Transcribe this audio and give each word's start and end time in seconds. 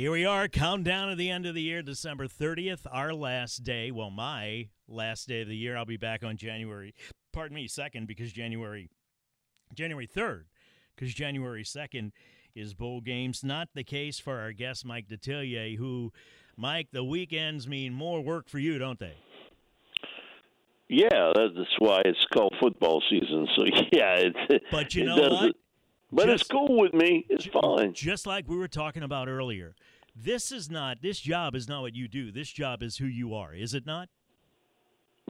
Here 0.00 0.12
we 0.12 0.24
are, 0.24 0.48
countdown 0.48 1.10
to 1.10 1.14
the 1.14 1.28
end 1.28 1.44
of 1.44 1.54
the 1.54 1.60
year, 1.60 1.82
December 1.82 2.26
30th, 2.26 2.86
our 2.90 3.12
last 3.12 3.64
day. 3.64 3.90
Well, 3.90 4.08
my 4.08 4.70
last 4.88 5.28
day 5.28 5.42
of 5.42 5.48
the 5.48 5.54
year. 5.54 5.76
I'll 5.76 5.84
be 5.84 5.98
back 5.98 6.24
on 6.24 6.38
January, 6.38 6.94
pardon 7.34 7.54
me, 7.54 7.68
2nd, 7.68 8.06
because 8.06 8.32
January, 8.32 8.88
January 9.74 10.06
3rd, 10.06 10.44
because 10.96 11.12
January 11.12 11.64
2nd 11.64 12.12
is 12.54 12.72
bowl 12.72 13.02
games. 13.02 13.44
Not 13.44 13.68
the 13.74 13.84
case 13.84 14.18
for 14.18 14.40
our 14.40 14.52
guest, 14.52 14.86
Mike 14.86 15.06
Detillier, 15.06 15.76
who, 15.76 16.14
Mike, 16.56 16.88
the 16.92 17.04
weekends 17.04 17.68
mean 17.68 17.92
more 17.92 18.22
work 18.22 18.48
for 18.48 18.58
you, 18.58 18.78
don't 18.78 19.00
they? 19.00 19.16
Yeah, 20.88 21.34
that's 21.34 21.76
why 21.78 22.00
it's 22.06 22.24
called 22.32 22.54
football 22.58 23.02
season. 23.10 23.46
So, 23.54 23.64
yeah. 23.92 24.14
It, 24.14 24.62
but 24.70 24.94
you 24.94 25.04
know 25.04 25.28
what? 25.28 25.56
But 26.12 26.26
Just- 26.26 26.42
it's 26.42 26.50
cool 26.50 26.78
with 26.80 26.92
me. 26.94 27.26
It's 27.28 27.46
fine. 27.46 27.92
Just 27.94 28.26
like 28.26 28.48
we 28.48 28.56
were 28.56 28.68
talking 28.68 29.02
about 29.02 29.28
earlier. 29.28 29.74
This 30.16 30.50
is 30.50 30.68
not, 30.68 31.02
this 31.02 31.20
job 31.20 31.54
is 31.54 31.68
not 31.68 31.82
what 31.82 31.94
you 31.94 32.08
do. 32.08 32.32
This 32.32 32.50
job 32.50 32.82
is 32.82 32.96
who 32.96 33.06
you 33.06 33.32
are, 33.34 33.54
is 33.54 33.74
it 33.74 33.86
not? 33.86 34.08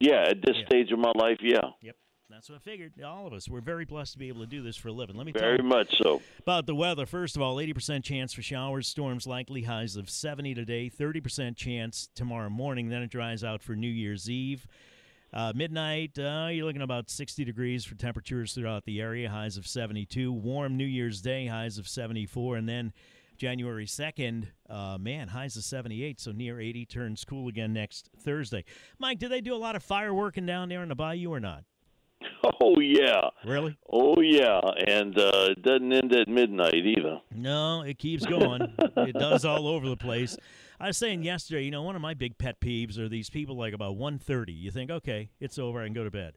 Yeah, 0.01 0.23
at 0.31 0.41
this 0.43 0.57
Yeah. 0.57 0.67
stage 0.67 0.91
of 0.93 0.99
my 0.99 1.13
life, 1.15 1.39
yeah. 1.43 1.61
Yep. 1.83 1.97
That's 2.31 2.49
what 2.49 2.57
I 2.57 2.59
figured. 2.61 2.93
All 3.03 3.27
of 3.27 3.33
us. 3.33 3.49
We're 3.49 3.61
very 3.61 3.85
blessed 3.85 4.13
to 4.13 4.19
be 4.19 4.29
able 4.29 4.41
to 4.43 4.47
do 4.47 4.63
this 4.63 4.77
for 4.77 4.89
a 4.89 4.93
living. 4.93 5.17
Let 5.17 5.27
me 5.27 5.33
tell 5.33 5.43
Very 5.43 5.59
you 5.59 5.65
much 5.65 5.93
so. 5.99 6.23
about 6.39 6.65
the 6.65 6.77
weather. 6.77 7.05
First 7.05 7.35
of 7.37 7.43
all, 7.43 7.57
80% 7.57 8.05
chance 8.05 8.33
for 8.33 8.41
showers, 8.41 8.87
storms 8.87 9.27
likely, 9.27 9.63
highs 9.63 9.97
of 9.97 10.09
70 10.09 10.55
today, 10.55 10.89
30% 10.89 11.57
chance 11.57 12.09
tomorrow 12.15 12.49
morning. 12.49 12.89
Then 12.89 13.03
it 13.03 13.11
dries 13.11 13.43
out 13.43 13.63
for 13.63 13.75
New 13.75 13.89
Year's 13.91 14.31
Eve. 14.31 14.67
Uh, 15.33 15.53
midnight, 15.55 16.19
uh, 16.19 16.49
you're 16.51 16.67
looking 16.67 16.83
about 16.83 17.09
60 17.09 17.45
degrees 17.45 17.85
for 17.85 17.95
temperatures 17.95 18.53
throughout 18.53 18.85
the 18.85 19.01
area, 19.01 19.31
highs 19.31 19.57
of 19.57 19.67
72. 19.67 20.33
Warm 20.33 20.77
New 20.77 20.85
Year's 20.85 21.21
Day, 21.21 21.47
highs 21.47 21.79
of 21.79 21.87
74. 21.87 22.57
And 22.57 22.69
then 22.69 22.93
January 23.37 23.87
2nd, 23.87 24.49
uh, 24.69 24.99
man, 25.01 25.29
highs 25.29 25.57
of 25.57 25.63
78, 25.63 26.21
so 26.21 26.33
near 26.33 26.61
80, 26.61 26.85
turns 26.87 27.25
cool 27.25 27.49
again 27.49 27.73
next 27.73 28.11
Thursday. 28.19 28.65
Mike, 28.99 29.19
do 29.21 29.29
they 29.29 29.41
do 29.41 29.55
a 29.55 29.57
lot 29.57 29.77
of 29.77 29.87
fireworking 29.87 30.47
down 30.47 30.69
there 30.69 30.83
in 30.83 30.89
the 30.89 30.95
bayou 30.97 31.33
or 31.33 31.41
not? 31.41 31.65
Oh, 32.63 32.79
yeah. 32.79 33.31
Really? 33.47 33.77
Oh, 33.91 34.21
yeah. 34.21 34.61
And 34.87 35.19
uh, 35.19 35.49
it 35.51 35.63
doesn't 35.63 35.93
end 35.93 36.13
at 36.13 36.29
midnight 36.29 36.75
either. 36.75 37.21
No, 37.35 37.83
it 37.83 37.99
keeps 37.99 38.25
going. 38.27 38.75
it 38.79 39.15
does 39.15 39.45
all 39.47 39.67
over 39.67 39.89
the 39.89 39.97
place. 39.97 40.37
I 40.81 40.87
was 40.87 40.97
saying 40.97 41.25
yesterday, 41.25 41.65
you 41.65 41.71
know, 41.71 41.83
one 41.83 41.95
of 41.95 42.01
my 42.01 42.15
big 42.15 42.39
pet 42.39 42.59
peeves 42.59 42.97
are 42.97 43.07
these 43.07 43.29
people 43.29 43.55
like 43.55 43.75
about 43.75 43.99
1.30. 43.99 44.59
You 44.59 44.71
think, 44.71 44.91
okay, 44.91 45.29
it's 45.39 45.59
over, 45.59 45.83
I 45.83 45.85
can 45.85 45.93
go 45.93 46.05
to 46.05 46.11
bed. 46.11 46.33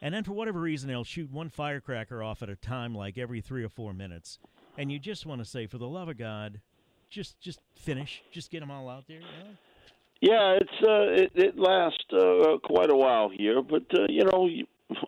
And 0.00 0.14
then 0.14 0.24
for 0.24 0.32
whatever 0.32 0.60
reason, 0.60 0.88
they'll 0.88 1.04
shoot 1.04 1.30
one 1.30 1.50
firecracker 1.50 2.22
off 2.22 2.42
at 2.42 2.48
a 2.48 2.56
time, 2.56 2.94
like 2.94 3.18
every 3.18 3.42
three 3.42 3.62
or 3.62 3.68
four 3.68 3.92
minutes. 3.92 4.38
And 4.78 4.90
you 4.90 4.98
just 4.98 5.26
want 5.26 5.42
to 5.42 5.44
say, 5.44 5.66
for 5.66 5.76
the 5.76 5.86
love 5.86 6.08
of 6.08 6.16
God, 6.16 6.60
just 7.10 7.38
just 7.40 7.60
finish. 7.74 8.22
Just 8.30 8.50
get 8.50 8.60
them 8.60 8.70
all 8.70 8.88
out 8.88 9.04
there. 9.08 9.18
You 9.18 9.22
know? 9.22 9.50
Yeah, 10.20 10.58
it's 10.60 10.86
uh, 10.86 11.22
it, 11.22 11.32
it 11.34 11.58
lasts 11.58 12.04
uh, 12.12 12.58
quite 12.62 12.90
a 12.90 12.96
while 12.96 13.30
here, 13.30 13.62
but 13.62 13.84
uh, 13.94 14.06
you 14.08 14.24
know, 14.24 14.48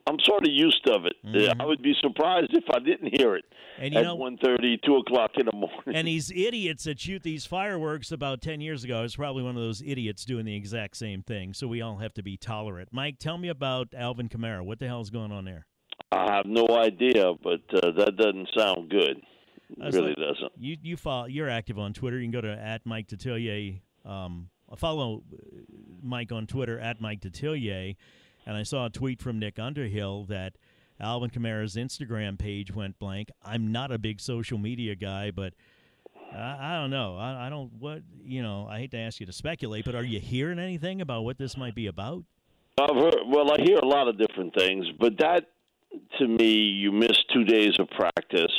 I'm 0.06 0.19
sort 0.25 0.47
of 0.47 0.53
used 0.53 0.89
of 0.89 1.05
it. 1.06 1.14
Uh, 1.25 1.55
I 1.61 1.67
would 1.67 1.83
be 1.83 1.94
surprised 2.00 2.50
if 2.53 2.64
I 2.72 2.78
didn't 2.78 3.17
hear 3.17 3.36
it 3.36 3.44
Mm-hmm. 3.78 3.84
And 3.84 3.95
you 3.95 4.00
at 4.00 4.05
know, 4.06 4.14
one 4.17 4.36
thirty, 4.39 4.78
two 4.84 4.97
o'clock 4.97 5.33
in 5.36 5.47
the 5.47 5.53
morning. 5.56 5.95
and 5.95 6.08
these 6.08 6.30
idiots 6.30 6.84
that 6.84 6.98
shoot 7.00 7.22
these 7.22 7.47
fireworks 7.47 8.11
about 8.11 8.42
10 8.42 8.61
years 8.61 8.84
ago 8.84 9.03
is 9.05 9.17
probably 9.17 9.42
one 9.42 9.56
of 9.56 9.62
those 9.62 9.83
idiots 9.83 10.25
doing 10.25 10.45
the 10.45 10.56
exact 10.56 10.97
same 10.97 11.22
thing. 11.22 11.55
So 11.55 11.67
we 11.69 11.80
all 11.80 11.98
have 11.98 12.12
to 12.14 12.22
be 12.22 12.36
tolerant. 12.36 12.89
Mike, 12.92 13.19
tell 13.19 13.39
me 13.39 13.48
about 13.48 13.89
Alvin 13.97 14.28
Kamara. 14.28 14.64
What 14.64 14.78
the 14.80 14.86
hell's 14.86 15.11
going 15.11 15.30
on 15.33 15.45
there? 15.45 15.67
I 16.11 16.33
have 16.34 16.47
no 16.47 16.67
idea, 16.70 17.33
but 17.42 17.61
uh, 17.73 17.92
that 17.92 18.17
doesn't 18.17 18.48
sound 18.56 18.91
good. 18.91 19.19
It 19.77 19.95
really 19.95 20.08
like- 20.08 20.17
doesn't. 20.17 20.52
You 20.58 20.77
you 20.83 20.97
follow 20.97 21.27
you're 21.27 21.50
active 21.50 21.78
on 21.78 21.92
Twitter. 21.92 22.17
You 22.19 22.25
can 22.25 22.33
go 22.33 22.41
to 22.41 22.52
at 22.52 22.84
Mike 22.86 23.06
Detillier. 23.08 23.80
Um, 24.05 24.48
follow 24.77 25.23
uh, 25.33 25.36
Mike 26.02 26.33
on 26.33 26.47
Twitter 26.47 26.78
at 26.80 27.00
Mike 27.00 27.20
Detillier, 27.20 27.97
and 28.49 28.57
I 28.57 28.63
saw 28.63 28.87
a 28.87 28.91
tweet 28.91 29.21
from 29.21 29.39
Nick 29.39 29.59
Underhill 29.59 30.25
that 30.25 30.55
Alvin 30.98 31.29
Kamara's 31.29 31.77
Instagram 31.77 32.39
page 32.39 32.75
went 32.75 32.98
blank. 32.98 33.31
I'm 33.45 33.70
not 33.70 33.92
a 33.92 33.98
big 33.98 34.20
social 34.20 34.57
media 34.57 34.95
guy, 34.95 35.31
but 35.31 35.53
I, 36.35 36.57
I 36.58 36.81
don't 36.81 36.91
know. 36.91 37.19
I, 37.19 37.47
I 37.47 37.48
don't 37.51 37.70
what 37.79 38.01
you 38.25 38.42
know. 38.42 38.67
I 38.67 38.79
hate 38.79 38.91
to 38.92 38.98
ask 38.98 39.20
you 39.20 39.27
to 39.27 39.33
speculate, 39.35 39.85
but 39.85 39.95
are 39.95 40.03
you 40.03 40.19
hearing 40.19 40.58
anything 40.58 41.03
about 41.03 41.25
what 41.25 41.37
this 41.37 41.58
might 41.58 41.75
be 41.75 41.89
about? 41.89 42.25
I've 42.81 42.97
heard, 42.97 43.17
well, 43.27 43.53
I 43.53 43.61
hear 43.61 43.77
a 43.79 43.87
lot 43.87 44.08
of 44.08 44.19
different 44.19 44.55
things, 44.55 44.87
but 44.98 45.19
that 45.19 45.45
to 46.19 46.27
me, 46.27 46.55
you 46.55 46.91
miss 46.91 47.19
two 47.35 47.45
days 47.45 47.73
of 47.79 47.91
practice, 47.91 48.53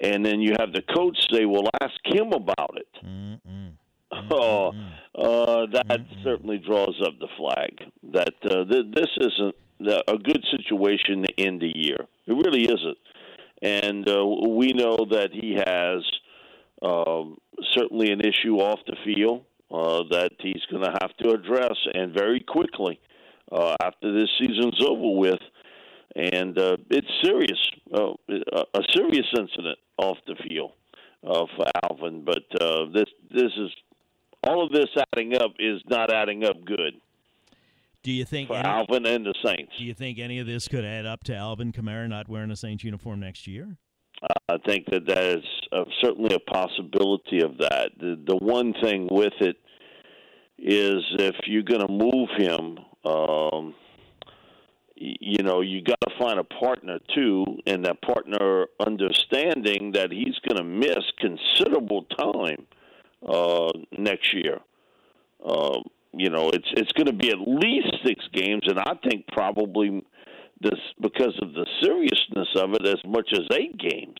and 0.00 0.24
then 0.24 0.40
you 0.40 0.56
have 0.58 0.72
the 0.72 0.82
coach 0.94 1.18
say, 1.30 1.44
"Well, 1.44 1.68
ask 1.82 1.94
him 2.06 2.32
about 2.32 2.76
it." 2.76 2.88
Mm-mm. 3.04 3.72
Oh, 4.12 4.72
uh, 5.14 5.66
that 5.72 6.00
certainly 6.24 6.58
draws 6.58 7.00
up 7.04 7.14
the 7.18 7.28
flag. 7.36 7.90
That 8.12 8.34
uh, 8.44 8.64
th- 8.64 8.94
this 8.94 9.10
isn't 9.18 9.54
a 10.08 10.18
good 10.18 10.44
situation 10.50 11.22
to 11.22 11.44
end 11.44 11.60
the 11.60 11.72
year. 11.74 12.06
It 12.26 12.32
really 12.32 12.64
isn't, 12.64 12.98
and 13.62 14.08
uh, 14.08 14.26
we 14.26 14.72
know 14.72 15.06
that 15.10 15.30
he 15.32 15.54
has 15.54 16.04
um, 16.82 17.38
certainly 17.74 18.10
an 18.10 18.20
issue 18.20 18.56
off 18.56 18.80
the 18.86 18.96
field 19.04 19.44
uh, 19.70 20.02
that 20.10 20.32
he's 20.40 20.62
going 20.70 20.82
to 20.82 20.96
have 21.00 21.16
to 21.18 21.30
address, 21.30 21.76
and 21.94 22.12
very 22.12 22.40
quickly 22.40 23.00
uh, 23.52 23.76
after 23.82 24.12
this 24.12 24.28
season's 24.38 24.80
over 24.82 25.18
with. 25.18 25.40
And 26.16 26.58
uh, 26.58 26.76
it's 26.90 27.06
serious, 27.22 27.58
uh, 27.94 28.14
a 28.28 28.64
a 28.74 28.82
serious 28.92 29.26
incident 29.38 29.78
off 29.96 30.18
the 30.26 30.34
field 30.48 30.72
uh, 31.24 31.46
for 31.56 31.66
Alvin. 31.84 32.24
But 32.24 32.60
uh, 32.60 32.86
this 32.92 33.06
this 33.30 33.52
is 33.56 33.70
all 34.44 34.64
of 34.64 34.72
this 34.72 34.88
adding 35.12 35.34
up 35.34 35.52
is 35.58 35.80
not 35.88 36.12
adding 36.12 36.44
up 36.44 36.64
good 36.64 36.94
Do 38.02 38.12
you 38.12 38.24
think 38.24 38.48
for 38.48 38.56
any, 38.56 38.66
Alvin 38.66 39.06
and 39.06 39.26
the 39.26 39.34
Saints. 39.44 39.72
do 39.78 39.84
you 39.84 39.94
think 39.94 40.18
any 40.18 40.38
of 40.38 40.46
this 40.46 40.68
could 40.68 40.84
add 40.84 41.06
up 41.06 41.24
to 41.24 41.36
Alvin 41.36 41.72
Kamara 41.72 42.08
not 42.08 42.28
wearing 42.28 42.50
a 42.50 42.56
Saints 42.56 42.84
uniform 42.84 43.20
next 43.20 43.46
year? 43.46 43.76
I 44.48 44.58
think 44.66 44.86
that 44.90 45.06
that 45.06 45.24
is 45.38 45.44
uh, 45.72 45.84
certainly 46.02 46.34
a 46.34 46.38
possibility 46.38 47.40
of 47.40 47.56
that. 47.58 47.92
The, 47.98 48.20
the 48.26 48.36
one 48.36 48.74
thing 48.82 49.08
with 49.10 49.32
it 49.40 49.56
is 50.58 51.02
if 51.18 51.36
you're 51.46 51.62
going 51.62 51.86
to 51.86 51.88
move 51.88 52.28
him, 52.36 52.78
um, 53.10 53.74
you 54.94 55.42
know, 55.42 55.62
you 55.62 55.80
got 55.80 55.98
to 56.06 56.14
find 56.18 56.38
a 56.38 56.44
partner 56.44 56.98
too, 57.14 57.46
and 57.66 57.82
that 57.86 58.02
partner 58.02 58.66
understanding 58.84 59.92
that 59.92 60.12
he's 60.12 60.38
going 60.46 60.58
to 60.58 60.64
miss 60.64 60.98
considerable 61.18 62.02
time 62.18 62.66
uh, 63.26 63.70
next 63.96 64.32
year. 64.34 64.58
Uh, 65.44 65.80
you 66.12 66.28
know, 66.28 66.50
it's 66.50 66.68
it's 66.72 66.92
going 66.92 67.06
to 67.06 67.12
be 67.12 67.30
at 67.30 67.38
least 67.38 67.96
six 68.04 68.22
games, 68.32 68.62
and 68.66 68.78
I 68.78 68.94
think 69.08 69.26
probably 69.28 70.02
this 70.60 70.78
because 71.00 71.38
of 71.40 71.52
the 71.52 71.66
seriousness 71.82 72.48
of 72.56 72.74
it, 72.74 72.86
as 72.86 72.98
much 73.06 73.30
as 73.32 73.46
eight 73.52 73.78
games. 73.78 74.18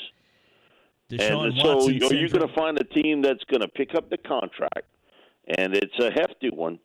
Deshaun 1.10 1.46
and 1.46 1.58
so, 1.60 1.76
Watson 1.76 2.02
are 2.04 2.14
you 2.14 2.28
going 2.28 2.46
to 2.46 2.54
find 2.54 2.78
a 2.78 2.84
team 2.84 3.20
that's 3.20 3.42
going 3.44 3.60
to 3.60 3.68
pick 3.68 3.94
up 3.94 4.08
the 4.10 4.18
contract, 4.18 4.86
and 5.58 5.74
it's 5.74 5.98
a 5.98 6.10
hefty 6.12 6.50
one, 6.50 6.78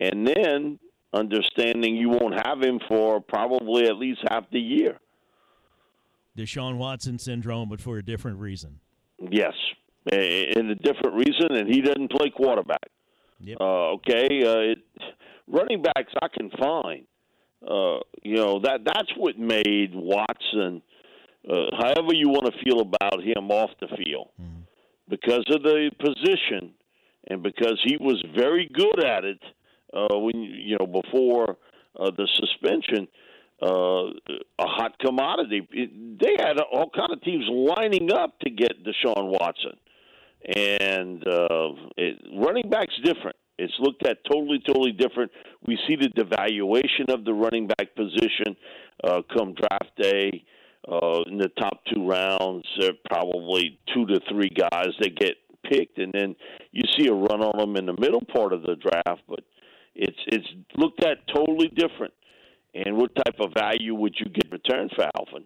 and 0.00 0.26
then 0.26 0.78
understanding 1.12 1.96
you 1.96 2.08
won't 2.08 2.34
have 2.34 2.60
him 2.60 2.80
for 2.88 3.20
probably 3.20 3.84
at 3.84 3.96
least 3.96 4.20
half 4.28 4.44
the 4.50 4.58
year? 4.58 4.98
Deshaun 6.36 6.76
Watson 6.76 7.18
syndrome, 7.18 7.68
but 7.68 7.80
for 7.80 7.98
a 7.98 8.02
different 8.02 8.40
reason. 8.40 8.80
Yes, 9.30 9.54
and 10.12 10.70
a 10.70 10.74
different 10.74 11.16
reason, 11.16 11.56
and 11.56 11.68
he 11.68 11.80
doesn't 11.80 12.10
play 12.10 12.30
quarterback. 12.30 12.90
Yep. 13.40 13.58
Uh, 13.60 13.92
okay, 13.94 14.42
uh, 14.44 14.72
it, 14.72 14.78
running 15.48 15.82
backs 15.82 16.12
I 16.20 16.28
can 16.28 16.50
find. 16.50 17.06
Uh, 17.62 18.00
you 18.22 18.36
know 18.36 18.60
that 18.60 18.80
that's 18.84 19.10
what 19.16 19.38
made 19.38 19.92
Watson. 19.94 20.82
Uh, 21.48 21.66
however 21.78 22.12
you 22.12 22.28
want 22.28 22.46
to 22.46 22.64
feel 22.64 22.80
about 22.80 23.22
him 23.22 23.50
off 23.50 23.70
the 23.80 23.88
field, 23.96 24.28
because 25.08 25.44
of 25.50 25.62
the 25.62 25.90
position, 25.98 26.72
and 27.28 27.42
because 27.42 27.80
he 27.84 27.96
was 27.96 28.22
very 28.36 28.68
good 28.72 29.02
at 29.04 29.24
it 29.24 29.40
uh, 29.94 30.18
when 30.18 30.42
you 30.42 30.76
know 30.78 30.86
before 30.86 31.56
uh, 31.98 32.10
the 32.16 32.28
suspension. 32.34 33.08
Uh, 33.62 34.10
a 34.58 34.66
hot 34.66 34.98
commodity. 34.98 35.66
It, 35.70 36.18
they 36.18 36.34
had 36.44 36.58
all 36.60 36.90
kind 36.90 37.12
of 37.12 37.22
teams 37.22 37.44
lining 37.48 38.12
up 38.12 38.38
to 38.40 38.50
get 38.50 38.84
Deshaun 38.84 39.30
Watson 39.30 39.78
and 40.46 41.26
uh, 41.26 41.68
it, 41.96 42.18
running 42.38 42.68
back's 42.68 42.94
different. 43.02 43.36
It's 43.58 43.72
looked 43.78 44.06
at 44.06 44.18
totally, 44.30 44.60
totally 44.66 44.92
different. 44.92 45.30
We 45.66 45.78
see 45.86 45.96
the 45.96 46.08
devaluation 46.08 47.12
of 47.12 47.24
the 47.24 47.32
running 47.32 47.68
back 47.68 47.94
position 47.94 48.56
uh, 49.04 49.22
come 49.36 49.54
draft 49.54 49.96
day. 49.96 50.44
Uh, 50.86 51.22
in 51.28 51.38
the 51.38 51.48
top 51.58 51.80
two 51.92 52.06
rounds, 52.06 52.66
are 52.82 52.92
probably 53.08 53.78
two 53.94 54.04
to 54.04 54.20
three 54.30 54.50
guys 54.50 54.88
that 55.00 55.16
get 55.16 55.36
picked, 55.64 55.98
and 55.98 56.12
then 56.12 56.36
you 56.72 56.82
see 56.98 57.06
a 57.06 57.12
run 57.12 57.40
on 57.40 57.56
them 57.56 57.76
in 57.76 57.86
the 57.86 57.98
middle 57.98 58.22
part 58.34 58.52
of 58.52 58.60
the 58.62 58.76
draft. 58.76 59.22
But 59.26 59.40
it's 59.94 60.18
it's 60.26 60.46
looked 60.76 61.02
at 61.02 61.26
totally 61.34 61.68
different. 61.68 62.12
And 62.74 62.96
what 62.96 63.14
type 63.14 63.38
of 63.38 63.52
value 63.56 63.94
would 63.94 64.16
you 64.18 64.26
get 64.26 64.46
in 64.46 64.50
return 64.50 64.88
for 64.94 65.08
Alvin? 65.16 65.44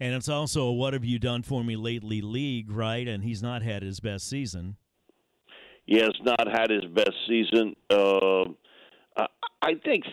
And 0.00 0.14
it's 0.14 0.28
also 0.28 0.66
a 0.66 0.72
what 0.72 0.92
have 0.92 1.04
you 1.04 1.18
done 1.18 1.42
for 1.42 1.64
me 1.64 1.74
lately 1.74 2.20
league, 2.20 2.70
right? 2.70 3.06
And 3.06 3.24
he's 3.24 3.42
not 3.42 3.62
had 3.62 3.82
his 3.82 3.98
best 3.98 4.28
season. 4.28 4.76
He 5.86 5.96
has 5.96 6.12
not 6.22 6.46
had 6.46 6.70
his 6.70 6.84
best 6.84 7.14
season. 7.26 7.74
Uh, 7.90 8.44
I 9.62 9.74
think, 9.84 10.04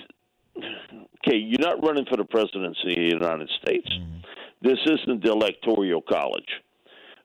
okay, 0.58 1.38
you're 1.38 1.60
not 1.60 1.84
running 1.86 2.06
for 2.10 2.18
the 2.18 2.26
presidency 2.26 2.90
of 2.90 2.96
the 2.96 3.26
United 3.26 3.50
States. 3.62 3.88
Mm-hmm. 3.90 4.20
This 4.62 4.80
isn't 4.86 5.24
the 5.24 5.32
electoral 5.32 6.02
college. 6.02 6.50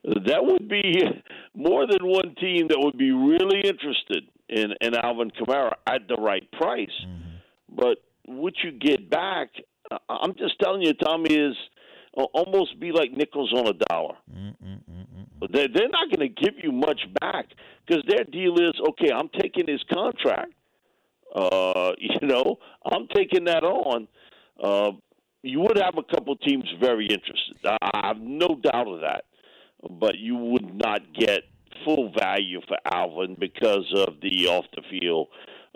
That 0.05 0.45
would 0.45 0.69
be 0.69 1.01
more 1.55 1.87
than 1.87 2.07
one 2.07 2.35
team 2.41 2.69
that 2.69 2.79
would 2.79 2.99
be 2.99 3.11
really 3.11 3.61
interested 3.61 4.25
in, 4.49 4.75
in 4.81 4.95
Alvin 4.95 5.31
Kamara 5.31 5.73
at 5.87 6.09
the 6.09 6.17
right 6.17 6.51
price. 6.53 6.89
Mm-hmm. 7.07 7.77
But 7.77 7.99
what 8.27 8.55
you 8.63 8.73
get 8.73 9.11
back, 9.11 9.49
I'm 10.09 10.35
just 10.35 10.59
telling 10.61 10.83
you, 10.83 10.95
Tommy, 10.95 11.35
is 11.35 11.57
uh, 12.17 12.25
almost 12.35 12.79
be 12.81 12.93
like 12.93 13.13
nickels 13.13 13.53
on 13.53 13.67
a 13.67 13.73
dollar. 13.73 14.15
Mm, 14.33 14.55
mm, 14.63 14.81
mm, 14.91 15.27
but 15.39 15.53
they're, 15.53 15.69
they're 15.73 15.89
not 15.89 16.11
going 16.15 16.29
to 16.29 16.43
give 16.43 16.55
you 16.63 16.73
much 16.73 17.01
back 17.21 17.47
because 17.87 18.03
their 18.09 18.25
deal 18.25 18.55
is 18.55 18.75
okay. 18.91 19.13
I'm 19.13 19.31
taking 19.41 19.67
his 19.67 19.83
contract. 19.93 20.53
Uh, 21.35 21.93
you 21.99 22.27
know, 22.27 22.59
I'm 22.85 23.09
taking 23.15 23.45
that 23.45 23.65
on. 23.65 24.09
Uh, 24.63 24.93
you 25.43 25.61
would 25.61 25.79
have 25.79 25.97
a 25.97 26.15
couple 26.15 26.37
teams 26.37 26.65
very 26.81 27.07
interested. 27.07 27.57
I 27.65 28.09
have 28.09 28.19
no 28.21 28.61
doubt 28.63 28.89
of 28.89 29.01
that. 29.01 29.25
But 29.99 30.19
you 30.19 30.37
would 30.37 30.75
not 30.75 31.01
get 31.15 31.45
full 31.85 32.13
value 32.19 32.61
for 32.69 32.77
Alvin 32.93 33.37
because 33.39 33.91
of 33.97 34.21
the 34.21 34.49
off 34.49 34.67
the 34.77 34.83
field 34.91 35.29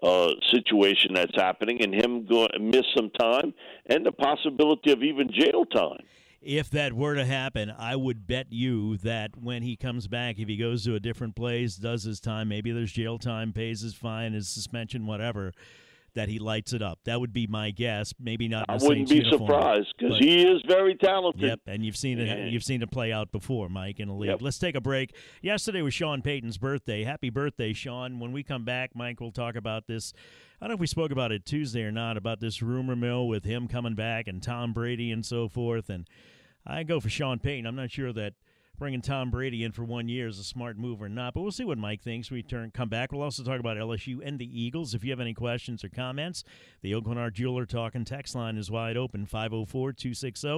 uh, 0.02 0.32
situation 0.52 1.14
that's 1.14 1.34
happening 1.34 1.82
and 1.82 1.94
him 1.94 2.26
going 2.26 2.48
miss 2.60 2.84
some 2.96 3.10
time 3.10 3.54
and 3.86 4.04
the 4.04 4.12
possibility 4.12 4.92
of 4.92 5.02
even 5.02 5.30
jail 5.32 5.64
time. 5.64 6.00
If 6.42 6.70
that 6.72 6.92
were 6.92 7.14
to 7.14 7.24
happen, 7.24 7.72
I 7.76 7.96
would 7.96 8.26
bet 8.26 8.48
you 8.50 8.98
that 8.98 9.30
when 9.40 9.62
he 9.62 9.76
comes 9.76 10.08
back, 10.08 10.38
if 10.38 10.46
he 10.46 10.58
goes 10.58 10.84
to 10.84 10.94
a 10.94 11.00
different 11.00 11.34
place, 11.34 11.76
does 11.76 12.02
his 12.02 12.20
time, 12.20 12.48
maybe 12.48 12.70
there's 12.70 12.92
jail 12.92 13.18
time, 13.18 13.54
pays 13.54 13.80
his 13.80 13.94
fine, 13.94 14.34
his 14.34 14.46
suspension, 14.46 15.06
whatever, 15.06 15.54
that 16.14 16.28
he 16.28 16.38
lights 16.38 16.72
it 16.72 16.82
up. 16.82 17.00
That 17.04 17.20
would 17.20 17.32
be 17.32 17.46
my 17.46 17.70
guess. 17.70 18.14
Maybe 18.18 18.48
not. 18.48 18.66
I 18.68 18.76
wouldn't 18.76 19.08
be 19.08 19.16
uniform, 19.16 19.46
surprised 19.46 19.94
because 19.98 20.18
he 20.18 20.42
is 20.42 20.62
very 20.66 20.94
talented. 20.94 21.42
Yep, 21.42 21.60
and 21.66 21.84
you've 21.84 21.96
seen 21.96 22.18
it. 22.18 22.26
Yeah. 22.26 22.46
You've 22.46 22.64
seen 22.64 22.82
it 22.82 22.90
play 22.90 23.12
out 23.12 23.32
before, 23.32 23.68
Mike, 23.68 24.00
in 24.00 24.08
the 24.08 24.14
league. 24.14 24.30
Yep. 24.30 24.42
Let's 24.42 24.58
take 24.58 24.74
a 24.74 24.80
break. 24.80 25.14
Yesterday 25.42 25.82
was 25.82 25.94
Sean 25.94 26.22
Payton's 26.22 26.58
birthday. 26.58 27.04
Happy 27.04 27.30
birthday, 27.30 27.72
Sean! 27.72 28.20
When 28.20 28.32
we 28.32 28.42
come 28.42 28.64
back, 28.64 28.90
Mike, 28.94 29.20
we'll 29.20 29.32
talk 29.32 29.56
about 29.56 29.86
this. 29.86 30.12
I 30.60 30.66
don't 30.66 30.70
know 30.70 30.74
if 30.74 30.80
we 30.80 30.86
spoke 30.86 31.10
about 31.10 31.32
it 31.32 31.44
Tuesday 31.44 31.82
or 31.82 31.92
not 31.92 32.16
about 32.16 32.40
this 32.40 32.62
rumor 32.62 32.96
mill 32.96 33.28
with 33.28 33.44
him 33.44 33.68
coming 33.68 33.94
back 33.94 34.28
and 34.28 34.42
Tom 34.42 34.72
Brady 34.72 35.10
and 35.10 35.24
so 35.26 35.48
forth 35.48 35.90
and 35.90 36.08
I 36.66 36.82
go 36.82 37.00
for 37.00 37.10
Sean 37.10 37.38
Payton. 37.38 37.66
I'm 37.66 37.76
not 37.76 37.90
sure 37.90 38.12
that 38.12 38.34
bringing 38.78 39.00
Tom 39.00 39.30
Brady 39.30 39.64
in 39.64 39.72
for 39.72 39.84
one 39.84 40.08
year 40.08 40.26
is 40.26 40.38
a 40.38 40.44
smart 40.44 40.76
move 40.76 41.02
or 41.02 41.08
not, 41.08 41.34
but 41.34 41.42
we'll 41.42 41.52
see 41.52 41.64
what 41.64 41.78
Mike 41.78 42.02
thinks. 42.02 42.30
We 42.30 42.42
turn 42.42 42.70
come 42.70 42.88
back. 42.88 43.12
We'll 43.12 43.22
also 43.22 43.42
talk 43.42 43.60
about 43.60 43.76
LSU 43.76 44.20
and 44.24 44.38
the 44.38 44.62
Eagles. 44.62 44.94
If 44.94 45.04
you 45.04 45.10
have 45.10 45.20
any 45.20 45.34
questions 45.34 45.84
or 45.84 45.88
comments, 45.88 46.44
the 46.82 46.92
Aucoin 46.92 47.16
Hart 47.16 47.34
Jeweler 47.34 47.66
talking 47.66 48.04
text 48.04 48.34
line 48.34 48.56
is 48.56 48.70
wide 48.70 48.96
open 48.96 49.26
504 49.26 49.92
260 49.92 50.48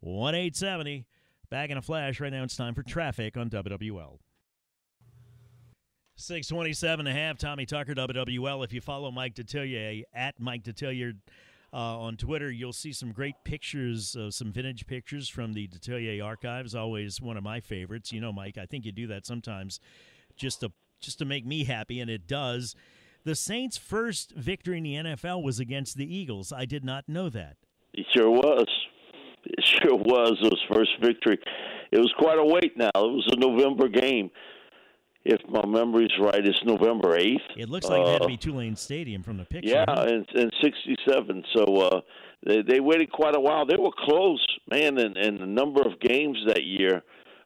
1870. 0.00 1.06
Back 1.50 1.70
in 1.70 1.78
a 1.78 1.82
flash. 1.82 2.20
Right 2.20 2.32
now 2.32 2.44
it's 2.44 2.56
time 2.56 2.74
for 2.74 2.82
traffic 2.82 3.36
on 3.36 3.50
WWL. 3.50 4.18
627 6.16 7.06
and 7.06 7.16
a 7.16 7.18
half, 7.18 7.38
Tommy 7.38 7.64
Tucker, 7.64 7.94
WWL. 7.94 8.64
If 8.64 8.72
you 8.72 8.80
follow 8.80 9.12
Mike 9.12 9.36
Detillier 9.36 10.02
at 10.12 10.40
Mike 10.40 10.64
Detillier 10.64 11.14
uh, 11.72 11.76
on 11.76 12.16
Twitter, 12.16 12.50
you'll 12.50 12.72
see 12.72 12.92
some 12.92 13.12
great 13.12 13.34
pictures, 13.44 14.16
uh, 14.16 14.30
some 14.30 14.52
vintage 14.52 14.86
pictures 14.86 15.28
from 15.28 15.52
the 15.52 15.68
Detillier 15.68 16.24
archives. 16.24 16.74
Always 16.74 17.20
one 17.20 17.36
of 17.36 17.42
my 17.42 17.60
favorites. 17.60 18.12
You 18.12 18.20
know, 18.20 18.32
Mike, 18.32 18.56
I 18.56 18.66
think 18.66 18.84
you 18.84 18.92
do 18.92 19.06
that 19.08 19.26
sometimes 19.26 19.80
just 20.36 20.60
to 20.60 20.72
just 21.00 21.18
to 21.18 21.24
make 21.24 21.46
me 21.46 21.64
happy, 21.64 22.00
and 22.00 22.10
it 22.10 22.26
does. 22.26 22.74
The 23.24 23.34
Saints' 23.34 23.76
first 23.76 24.32
victory 24.34 24.78
in 24.78 24.84
the 24.84 24.94
NFL 24.94 25.42
was 25.42 25.60
against 25.60 25.96
the 25.96 26.12
Eagles. 26.12 26.52
I 26.52 26.64
did 26.64 26.84
not 26.84 27.08
know 27.08 27.28
that. 27.28 27.56
It 27.92 28.06
sure 28.16 28.30
was. 28.30 28.66
It 29.44 29.64
sure 29.64 29.96
was. 29.96 30.38
His 30.40 30.60
first 30.72 30.90
victory. 31.02 31.38
It 31.92 31.98
was 31.98 32.12
quite 32.18 32.38
a 32.38 32.44
wait 32.44 32.76
now. 32.76 32.90
It 32.94 33.12
was 33.12 33.28
a 33.32 33.38
November 33.38 33.88
game 33.88 34.30
if 35.28 35.40
my 35.50 35.64
memory's 35.66 36.10
right, 36.18 36.44
it's 36.44 36.58
November 36.64 37.18
8th. 37.18 37.36
It 37.56 37.68
looks 37.68 37.86
like 37.86 38.00
uh, 38.00 38.04
it 38.04 38.12
had 38.12 38.22
to 38.22 38.28
be 38.28 38.34
uh, 38.34 38.38
Tulane 38.38 38.76
Stadium 38.76 39.22
from 39.22 39.36
the 39.36 39.44
picture. 39.44 39.68
Yeah, 39.68 40.04
in, 40.04 40.24
in 40.34 40.50
67. 40.62 41.44
So 41.54 41.76
uh, 41.76 42.00
they, 42.46 42.62
they 42.62 42.80
waited 42.80 43.12
quite 43.12 43.36
a 43.36 43.40
while. 43.40 43.66
They 43.66 43.76
were 43.76 43.92
close, 44.04 44.44
man, 44.70 44.98
in, 44.98 45.16
in 45.18 45.42
a 45.42 45.46
number 45.46 45.82
of 45.82 46.00
games 46.00 46.38
that 46.48 46.64
year. 46.64 47.02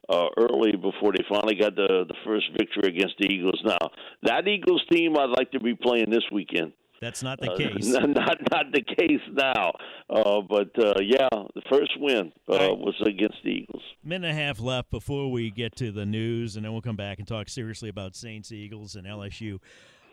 Uh, 0.08 0.26
early 0.36 0.72
before 0.72 1.12
they 1.12 1.24
finally 1.28 1.54
got 1.54 1.76
the 1.76 2.04
the 2.08 2.14
first 2.26 2.46
victory 2.58 2.88
against 2.88 3.14
the 3.20 3.26
Eagles. 3.28 3.62
Now 3.64 3.78
that 4.24 4.48
Eagles 4.48 4.82
team, 4.90 5.16
I'd 5.16 5.30
like 5.30 5.52
to 5.52 5.60
be 5.60 5.76
playing 5.76 6.10
this 6.10 6.24
weekend. 6.32 6.72
That's 7.02 7.20
not 7.20 7.40
the 7.40 7.50
uh, 7.50 7.56
case. 7.56 7.84
not 7.88 8.38
not 8.52 8.66
the 8.72 8.80
case 8.80 9.20
now. 9.32 9.72
Uh, 10.08 10.40
but 10.40 10.70
uh, 10.78 11.00
yeah, 11.00 11.28
the 11.32 11.62
first 11.68 11.90
win 11.98 12.30
uh, 12.48 12.56
right. 12.56 12.78
was 12.78 12.94
against 13.04 13.38
the 13.42 13.50
Eagles. 13.50 13.82
Minute 14.04 14.28
and 14.28 14.38
a 14.38 14.40
half 14.40 14.60
left 14.60 14.88
before 14.88 15.28
we 15.28 15.50
get 15.50 15.74
to 15.76 15.90
the 15.90 16.06
news, 16.06 16.54
and 16.54 16.64
then 16.64 16.70
we'll 16.70 16.80
come 16.80 16.94
back 16.94 17.18
and 17.18 17.26
talk 17.26 17.48
seriously 17.48 17.88
about 17.88 18.14
Saints, 18.14 18.52
Eagles, 18.52 18.94
and 18.94 19.04
LSU. 19.04 19.58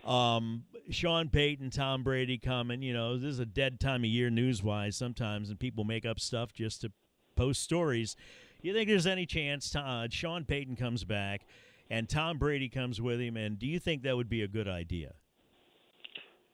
Um, 0.04 0.64
Sean 0.90 1.30
Payton, 1.30 1.70
Tom 1.70 2.02
Brady 2.02 2.40
coming. 2.40 2.82
You 2.82 2.94
know, 2.94 3.18
this 3.18 3.34
is 3.34 3.40
a 3.40 3.46
dead 3.46 3.80
time 3.80 4.02
of 4.02 4.10
year 4.10 4.32
news 4.32 4.64
wise 4.64 4.98
sometimes, 4.98 5.52
and 5.52 5.60
people 5.60 5.84
make 5.84 6.08
up 6.08 6.20
stuff 6.20 6.52
just 6.54 6.82
to 6.82 6.92
post 7.36 7.62
stories. 7.62 8.16
You 8.64 8.74
think 8.74 8.90
there's 8.90 9.06
any 9.06 9.28
chance 9.28 9.76
uh, 9.76 10.08
Sean 10.10 10.44
Payton 10.44 10.76
comes 10.76 11.04
back 11.04 11.46
and 11.88 12.10
Tom 12.10 12.40
Brady 12.40 12.68
comes 12.68 13.00
with 13.00 13.20
him? 13.20 13.38
And 13.38 13.60
do 13.60 13.68
you 13.68 13.80
think 13.80 14.02
that 14.04 14.18
would 14.18 14.30
be 14.30 14.42
a 14.42 14.48
good 14.48 14.68
idea? 14.68 15.14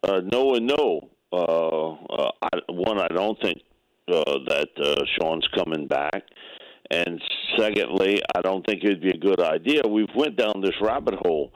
Uh, 0.07 0.21
no 0.31 0.55
and 0.55 0.67
no. 0.67 1.09
Uh, 1.31 1.91
uh, 1.93 2.31
I, 2.41 2.49
one, 2.69 2.99
I 2.99 3.07
don't 3.07 3.39
think 3.41 3.59
uh, 4.07 4.37
that 4.47 4.69
uh, 4.81 5.03
Sean's 5.17 5.47
coming 5.55 5.87
back, 5.87 6.23
and 6.91 7.21
secondly, 7.57 8.21
I 8.35 8.41
don't 8.41 8.65
think 8.65 8.83
it'd 8.83 9.01
be 9.01 9.09
a 9.09 9.17
good 9.17 9.41
idea. 9.41 9.81
We've 9.87 10.13
went 10.15 10.37
down 10.37 10.61
this 10.61 10.75
rabbit 10.79 11.15
hole 11.15 11.51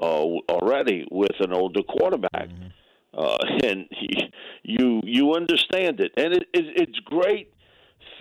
uh, 0.00 0.52
already 0.52 1.06
with 1.10 1.30
an 1.40 1.52
older 1.52 1.82
quarterback, 1.82 2.48
mm-hmm. 2.48 3.18
uh, 3.18 3.38
and 3.64 3.86
he, 3.90 4.32
you 4.64 5.00
you 5.04 5.34
understand 5.34 6.00
it, 6.00 6.12
and 6.16 6.34
it, 6.34 6.42
it, 6.52 6.64
it's 6.76 6.98
great 7.04 7.52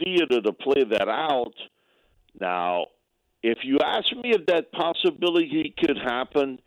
theater 0.01 0.41
to 0.41 0.53
play 0.53 0.83
that 0.83 1.09
out. 1.09 1.55
Now, 2.39 2.85
if 3.43 3.59
you 3.63 3.79
ask 3.83 4.15
me 4.15 4.31
if 4.31 4.45
that 4.45 4.71
possibility 4.71 5.73
could 5.77 5.97
happen 5.97 6.59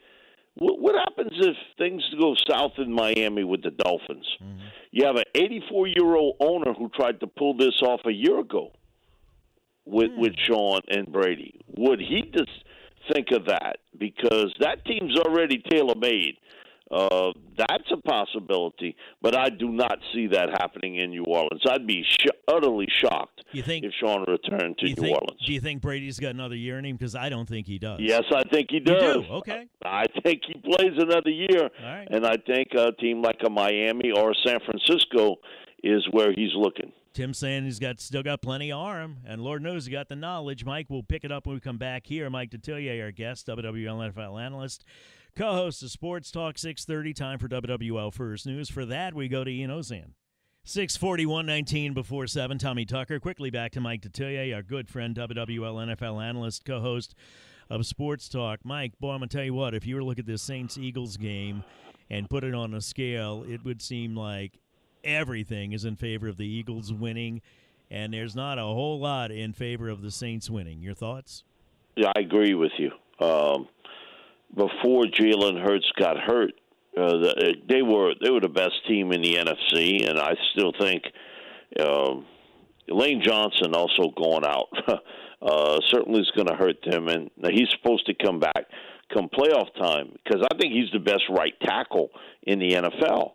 what, 0.57 0.79
what 0.79 0.95
happens 0.95 1.33
if 1.33 1.57
things 1.79 2.03
go 2.21 2.35
south 2.49 2.73
in 2.79 2.93
Miami 2.93 3.45
with 3.45 3.63
the 3.63 3.71
Dolphins? 3.71 4.27
Mm-hmm. 4.43 4.59
You 4.93 5.07
have 5.07 5.17
an 5.17 5.25
84 5.35 5.89
year 5.89 6.15
old 6.15 6.37
owner 6.41 6.73
who 6.73 6.89
tried 6.91 7.21
to 7.21 7.27
pull 7.27 7.57
this 7.57 7.81
off 7.83 8.01
a 8.07 8.13
year 8.13 8.39
ago 8.39 8.71
with 9.85 10.11
mm. 10.11 10.19
with 10.19 10.33
Sean 10.47 10.81
and 10.89 11.13
Brady. 11.13 11.61
Would 11.77 12.01
he 12.01 12.31
just 12.33 12.51
think 13.13 13.29
of 13.33 13.47
that? 13.47 13.79
Because 13.99 14.55
that 14.61 14.85
team's 14.85 15.17
already 15.19 15.63
tailor 15.69 15.95
made. 15.97 16.37
Uh, 16.91 17.33
that's 17.57 17.91
a 17.93 17.97
possibility, 17.97 18.95
but 19.23 19.35
I 19.35 19.49
do 19.49 19.69
not 19.71 19.99
see 20.13 20.27
that 20.29 20.51
happening 20.51 20.97
in 20.97 21.11
New 21.11 21.25
Orleans. 21.25 21.63
I'd 21.69 21.87
be 21.87 22.05
sh- 22.05 22.27
utterly 22.47 22.87
shocked 23.03 23.43
you 23.53 23.63
think, 23.63 23.85
if 23.85 23.93
Sean 23.99 24.25
returned 24.29 24.77
to 24.79 24.87
New 24.87 24.95
think, 24.95 25.17
Orleans. 25.17 25.41
Do 25.47 25.53
you 25.53 25.61
think 25.61 25.81
Brady's 25.81 26.21
got 26.21 26.31
another 26.31 26.57
year 26.57 26.79
in 26.79 26.85
him? 26.85 26.97
Because 26.97 27.15
I 27.15 27.31
don't 27.31 27.49
think 27.49 27.67
he 27.67 27.79
does. 27.79 28.01
Yes, 28.03 28.25
I 28.35 28.43
think 28.45 28.69
he 28.71 28.81
does. 28.81 29.17
Do? 29.17 29.25
Okay. 29.33 29.67
I 29.83 30.05
think 30.23 30.43
he 30.47 30.61
plays 30.61 30.93
another 30.99 31.31
year, 31.31 31.71
and 31.81 32.27
I 32.27 32.37
think 32.37 32.69
a 32.77 32.93
team 32.93 33.23
like 33.23 33.41
a 33.47 33.51
Miami 33.51 34.11
or 34.11 34.35
San 34.47 34.59
Francisco 34.61 35.37
is 35.83 36.07
where 36.11 36.33
he's 36.33 36.55
looking. 36.55 36.93
Tim 37.15 37.33
saying 37.33 37.65
he's 37.65 37.79
got 37.79 38.01
still 38.01 38.25
got 38.25 38.43
plenty 38.43 38.73
of 38.73 38.79
arm, 38.79 39.19
and 39.25 39.41
Lord 39.41 39.63
knows 39.63 39.87
he 39.87 39.93
got 39.93 40.09
the 40.09 40.17
knowledge. 40.17 40.65
Mike, 40.65 40.87
we'll 40.91 41.05
pick 41.05 41.25
it 41.25 41.31
up 41.31 41.47
when 41.47 41.55
we 41.55 41.61
come 41.61 41.79
back 41.79 42.07
here. 42.07 42.29
Mike 42.29 42.51
Detillier, 42.51 43.05
our 43.05 43.13
guest, 43.13 43.47
WWL 43.47 44.13
NFL 44.13 44.43
analyst 44.43 44.85
co-host 45.37 45.83
of 45.83 45.91
Sports 45.91 46.31
Talk 46.31 46.59
630. 46.59 47.13
Time 47.13 47.39
for 47.39 47.49
WWL 47.49 48.13
First 48.13 48.47
News. 48.47 48.71
For 48.71 48.85
that, 48.85 49.15
we 49.15 49.29
go 49.29 49.45
to 49.45 49.51
Ian 49.51 49.71
Ozan. 49.71 50.13
641 50.65 51.45
19 51.45 51.93
before 51.93 52.27
7. 52.27 52.57
Tommy 52.57 52.85
Tucker. 52.85 53.21
Quickly 53.21 53.51
back 53.51 53.73
to 53.73 53.81
Mike 53.81 54.03
Detillier, 54.03 54.55
our 54.55 54.63
good 54.63 54.89
friend, 54.89 55.15
WWL 55.15 55.97
NFL 55.97 56.23
analyst, 56.23 56.65
co 56.65 56.81
host 56.81 57.15
of 57.69 57.85
Sports 57.87 58.29
Talk. 58.29 58.61
Mike, 58.65 58.99
boy, 58.99 59.11
I'm 59.11 59.19
going 59.19 59.29
to 59.29 59.37
tell 59.37 59.45
you 59.45 59.55
what, 59.55 59.75
if 59.75 59.87
you 59.87 59.97
were 59.97 60.01
to 60.01 60.07
look 60.07 60.19
at 60.19 60.27
this 60.27 60.43
Saints 60.43 60.79
Eagles 60.79 61.17
game 61.17 61.65
and 62.09 62.31
put 62.31 62.45
it 62.45 62.55
on 62.55 62.73
a 62.73 62.81
scale, 62.81 63.45
it 63.49 63.65
would 63.65 63.83
seem 63.83 64.17
like 64.17 64.59
everything 65.03 65.73
is 65.73 65.85
in 65.85 65.97
favor 65.97 66.29
of 66.29 66.37
the 66.37 66.47
Eagles 66.47 66.93
winning, 66.93 67.43
and 67.91 68.15
there's 68.15 68.35
not 68.35 68.59
a 68.59 68.63
whole 68.63 68.99
lot 68.99 69.31
in 69.31 69.53
favor 69.53 69.89
of 69.89 70.01
the 70.01 70.11
Saints 70.11 70.49
winning. 70.49 70.81
Your 70.81 70.95
thoughts? 70.95 71.45
Yeah, 71.97 72.13
I 72.17 72.21
agree 72.21 72.55
with 72.55 72.73
you. 72.79 72.91
Um, 73.21 73.69
before 74.55 75.05
Jalen 75.05 75.63
Hurts 75.63 75.91
got 75.99 76.19
hurt, 76.19 76.53
uh, 76.97 77.19
they 77.69 77.83
were 77.83 78.15
they 78.23 78.31
were 78.31 78.41
the 78.41 78.49
best 78.49 78.87
team 78.87 79.13
in 79.13 79.21
the 79.21 79.35
NFC, 79.35 80.09
and 80.09 80.19
I 80.19 80.35
still 80.53 80.73
think 80.79 81.03
um, 81.81 82.25
Lane 82.89 83.21
Johnson 83.23 83.75
also 83.75 84.13
going 84.17 84.45
out 84.45 84.69
uh, 85.43 85.81
certainly 85.91 86.21
is 86.21 86.31
going 86.37 86.47
to 86.47 86.55
hurt 86.55 86.77
them, 86.89 87.09
and 87.09 87.31
he's 87.51 87.69
supposed 87.71 88.07
to 88.07 88.15
come 88.15 88.39
back 88.39 88.67
come 89.13 89.29
playoff 89.29 89.73
time 89.79 90.13
because 90.25 90.47
I 90.51 90.57
think 90.57 90.73
he's 90.73 90.91
the 90.93 90.99
best 90.99 91.23
right 91.31 91.53
tackle 91.63 92.11
in 92.45 92.59
the 92.59 92.73
NFL. 92.73 93.33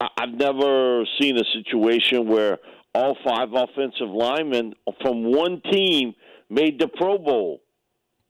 I, 0.00 0.08
I've 0.18 0.34
never 0.34 1.04
seen 1.20 1.36
a 1.36 1.44
situation 1.52 2.28
where 2.28 2.58
all 2.94 3.16
five 3.26 3.48
offensive 3.52 4.08
linemen 4.08 4.74
from 5.00 5.24
one 5.32 5.60
team 5.70 6.14
made 6.50 6.78
the 6.78 6.88
Pro 6.88 7.18
Bowl. 7.18 7.61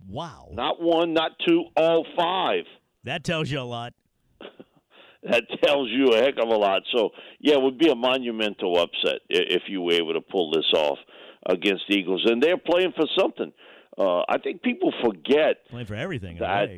Wow. 0.08 0.48
Not 0.52 0.80
one, 0.80 1.14
not 1.14 1.32
two, 1.46 1.64
all 1.76 2.06
five. 2.16 2.64
That 3.04 3.24
tells 3.24 3.50
you 3.50 3.60
a 3.60 3.62
lot. 3.62 3.94
that 5.22 5.44
tells 5.62 5.88
you 5.90 6.12
a 6.12 6.16
heck 6.18 6.34
of 6.40 6.48
a 6.48 6.56
lot. 6.56 6.82
So, 6.94 7.10
yeah, 7.40 7.54
it 7.54 7.62
would 7.62 7.78
be 7.78 7.90
a 7.90 7.94
monumental 7.94 8.78
upset 8.78 9.20
if 9.28 9.62
you 9.68 9.82
were 9.82 9.92
able 9.92 10.14
to 10.14 10.20
pull 10.20 10.50
this 10.52 10.70
off 10.74 10.98
against 11.46 11.82
the 11.88 11.96
Eagles. 11.96 12.22
And 12.26 12.42
they're 12.42 12.58
playing 12.58 12.92
for 12.96 13.06
something. 13.18 13.52
Uh, 13.98 14.20
I 14.28 14.38
think 14.42 14.62
people 14.62 14.92
forget 15.04 15.66
playing 15.68 15.86
for 15.86 15.94
everything. 15.94 16.38
That, 16.38 16.68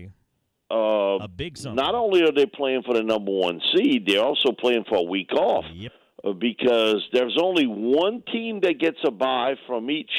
uh, 0.71 1.25
a 1.25 1.29
big 1.29 1.57
something. 1.57 1.77
Not 1.77 1.95
only 1.95 2.23
are 2.23 2.33
they 2.33 2.47
playing 2.47 2.83
for 2.85 2.95
the 2.95 3.03
number 3.03 3.31
one 3.31 3.61
seed, 3.75 4.07
they're 4.07 4.25
also 4.25 4.51
playing 4.53 4.85
for 4.89 4.99
a 4.99 5.03
week 5.03 5.33
off. 5.33 5.65
Yep. 5.73 5.93
Uh, 6.25 6.33
because 6.33 7.07
there's 7.13 7.37
only 7.41 7.67
one 7.67 8.23
team 8.33 8.61
that 8.63 8.81
gets 8.81 8.97
a 9.07 9.11
bye 9.11 9.55
from 9.67 9.91
each 9.91 10.11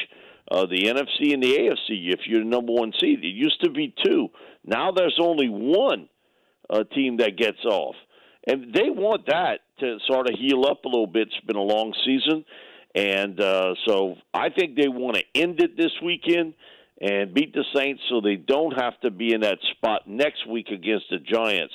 uh, 0.52 0.66
the 0.66 0.84
NFC 0.84 1.34
and 1.34 1.42
the 1.42 1.58
AFC. 1.58 2.14
If 2.14 2.22
you're 2.28 2.44
the 2.44 2.50
number 2.50 2.74
one 2.74 2.94
seed, 3.00 3.20
it 3.24 3.28
used 3.28 3.64
to 3.64 3.72
be 3.72 3.94
two. 4.06 4.30
Now 4.64 4.92
there's 4.92 5.18
only 5.22 5.50
one 5.50 6.10
uh, 6.70 6.84
team 6.84 7.18
that 7.18 7.38
gets 7.38 7.64
off, 7.66 7.96
and 8.48 8.74
they 8.74 8.90
want 8.90 9.28
that 9.28 9.60
to 9.80 9.98
sort 10.08 10.30
of 10.30 10.38
heal 10.40 10.66
up 10.66 10.86
a 10.86 10.88
little 10.88 11.08
bit. 11.08 11.28
It's 11.28 11.46
been 11.46 11.56
a 11.56 11.62
long 11.62 11.94
season, 12.06 12.46
and 12.94 13.40
uh, 13.40 13.74
so 13.88 14.16
I 14.34 14.50
think 14.50 14.76
they 14.76 14.88
want 14.88 15.18
to 15.18 15.24
end 15.34 15.62
it 15.62 15.78
this 15.78 15.92
weekend 16.04 16.54
and 17.02 17.34
beat 17.34 17.54
the 17.54 17.66
Saints 17.76 18.02
so 18.10 18.22
they 18.22 18.36
don't 18.36 18.80
have 18.80 19.00
to 19.02 19.12
be 19.12 19.34
in 19.34 19.42
that 19.42 19.58
spot 19.72 20.04
next 20.08 20.48
week 20.48 20.68
against 20.70 21.06
the 21.10 21.18
Giants. 21.18 21.74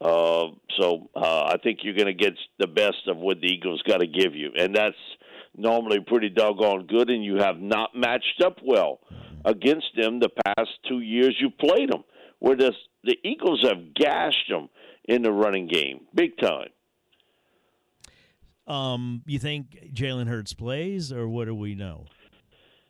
Uh, 0.00 0.48
so 0.78 1.08
uh, 1.14 1.44
I 1.52 1.56
think 1.62 1.80
you're 1.82 1.94
going 1.94 2.06
to 2.06 2.14
get 2.14 2.34
the 2.58 2.66
best 2.66 3.08
of 3.08 3.16
what 3.16 3.40
the 3.40 3.46
Eagles 3.46 3.82
got 3.82 3.98
to 3.98 4.06
give 4.06 4.34
you, 4.34 4.50
and 4.56 4.74
that's 4.74 4.96
normally 5.56 6.00
pretty 6.00 6.28
doggone 6.28 6.86
good. 6.86 7.10
And 7.10 7.24
you 7.24 7.36
have 7.36 7.58
not 7.58 7.94
matched 7.94 8.42
up 8.44 8.58
well 8.64 9.00
against 9.44 9.86
them 9.96 10.20
the 10.20 10.30
past 10.44 10.70
two 10.88 11.00
years 11.00 11.36
you 11.40 11.50
played 11.50 11.90
them, 11.90 12.04
where 12.38 12.56
the 12.56 12.72
the 13.04 13.16
Eagles 13.24 13.62
have 13.62 13.94
gashed 13.94 14.48
them 14.48 14.68
in 15.04 15.22
the 15.22 15.30
running 15.30 15.68
game 15.68 16.00
big 16.14 16.36
time. 16.38 16.68
Um, 18.66 19.22
you 19.26 19.38
think 19.38 19.92
Jalen 19.94 20.26
Hurts 20.26 20.52
plays, 20.52 21.12
or 21.12 21.28
what 21.28 21.44
do 21.44 21.54
we 21.54 21.76
know? 21.76 22.06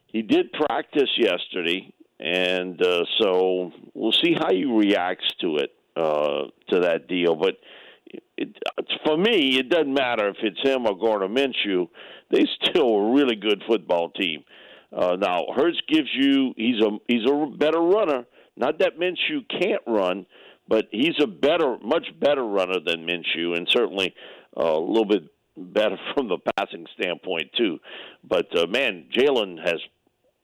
He 0.07 0.23
did 0.23 0.51
practice 0.53 1.11
yesterday, 1.19 1.93
and 2.19 2.81
uh, 2.81 3.05
so 3.21 3.73
we'll 3.93 4.13
see 4.13 4.33
how 4.33 4.51
he 4.51 4.65
reacts 4.65 5.31
to 5.43 5.57
it, 5.57 5.71
uh, 5.95 6.45
to 6.71 6.81
that 6.81 7.09
deal. 7.09 7.37
But 7.37 7.57
it, 8.37 8.57
for 9.05 9.17
me, 9.17 9.59
it 9.59 9.69
doesn't 9.69 9.93
matter 9.93 10.29
if 10.29 10.37
it's 10.43 10.61
him 10.63 10.87
or 10.87 10.97
Gardner 10.97 11.29
Minshew. 11.29 11.89
They 12.31 12.45
still 12.65 12.97
a 12.97 13.13
really 13.13 13.37
good 13.37 13.63
football 13.69 14.11
team. 14.11 14.45
Uh, 14.97 15.17
now 15.17 15.47
Hurts 15.55 15.81
gives 15.89 16.09
you 16.15 16.53
he's 16.57 16.81
a 16.81 16.91
he's 17.09 17.29
a 17.29 17.47
better 17.59 17.81
runner. 17.81 18.25
Not 18.57 18.79
that 18.79 18.99
Minshew 18.99 19.45
can't 19.49 19.83
run, 19.87 20.27
but 20.69 20.87
he's 20.91 21.15
a 21.23 21.27
better, 21.27 21.77
much 21.83 22.07
better 22.19 22.45
runner 22.45 22.81
than 22.85 23.07
Minshew, 23.07 23.57
and 23.57 23.69
certainly 23.71 24.15
uh, 24.57 24.65
a 24.65 24.81
little 24.81 25.05
bit 25.05 25.25
better 25.57 25.97
from 26.15 26.29
the 26.29 26.39
passing 26.57 26.87
standpoint 26.99 27.51
too. 27.57 27.79
But 28.29 28.47
uh, 28.57 28.67
man, 28.67 29.07
Jalen 29.17 29.59
has 29.65 29.81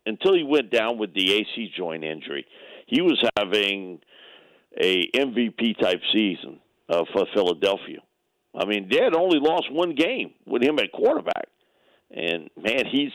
until 0.04 0.34
he 0.34 0.42
went 0.42 0.70
down 0.70 0.98
with 0.98 1.14
the 1.14 1.32
AC 1.32 1.72
joint 1.76 2.04
injury, 2.04 2.44
he 2.86 3.00
was 3.00 3.22
having 3.38 4.00
a 4.76 5.08
MVP 5.14 5.78
type 5.78 6.00
season 6.12 6.58
uh, 6.88 7.04
for 7.12 7.26
Philadelphia. 7.34 7.98
I 8.54 8.66
mean, 8.66 8.88
they 8.90 9.02
had 9.02 9.14
only 9.14 9.38
lost 9.38 9.72
one 9.72 9.94
game 9.94 10.32
with 10.46 10.62
him 10.62 10.78
at 10.78 10.92
quarterback, 10.92 11.48
and 12.10 12.50
man, 12.56 12.84
he's 12.90 13.12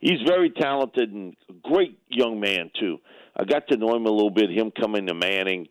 he's 0.00 0.20
very 0.26 0.50
talented 0.50 1.12
and 1.12 1.36
great 1.62 1.98
young 2.08 2.40
man 2.40 2.70
too. 2.78 2.98
I 3.36 3.44
got 3.44 3.68
to 3.68 3.76
know 3.76 3.94
him 3.94 4.06
a 4.06 4.10
little 4.10 4.30
bit. 4.30 4.50
Him 4.50 4.72
coming 4.78 5.06
to 5.06 5.14
Manning 5.14 5.68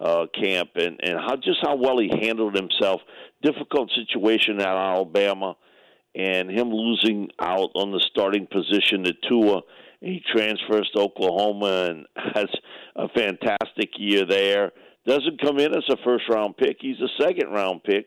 uh, 0.00 0.26
camp 0.34 0.70
and 0.76 0.98
and 1.02 1.18
how 1.18 1.36
just 1.36 1.58
how 1.62 1.76
well 1.76 1.98
he 1.98 2.10
handled 2.22 2.54
himself. 2.54 3.02
Difficult 3.42 3.90
situation 3.94 4.58
at 4.60 4.68
Alabama, 4.68 5.56
and 6.14 6.50
him 6.50 6.70
losing 6.70 7.28
out 7.38 7.70
on 7.74 7.92
the 7.92 8.00
starting 8.10 8.46
position 8.46 9.04
to 9.04 9.12
Tua 9.28 9.60
he 10.00 10.22
transfers 10.32 10.90
to 10.94 11.02
Oklahoma 11.02 11.88
and 11.90 12.06
has 12.34 12.46
a 12.94 13.08
fantastic 13.08 13.90
year 13.96 14.24
there. 14.28 14.72
Doesn't 15.06 15.40
come 15.40 15.58
in 15.58 15.76
as 15.76 15.84
a 15.88 15.96
first 16.04 16.24
round 16.28 16.56
pick. 16.56 16.78
He's 16.80 17.00
a 17.00 17.22
second 17.22 17.50
round 17.50 17.84
pick. 17.84 18.06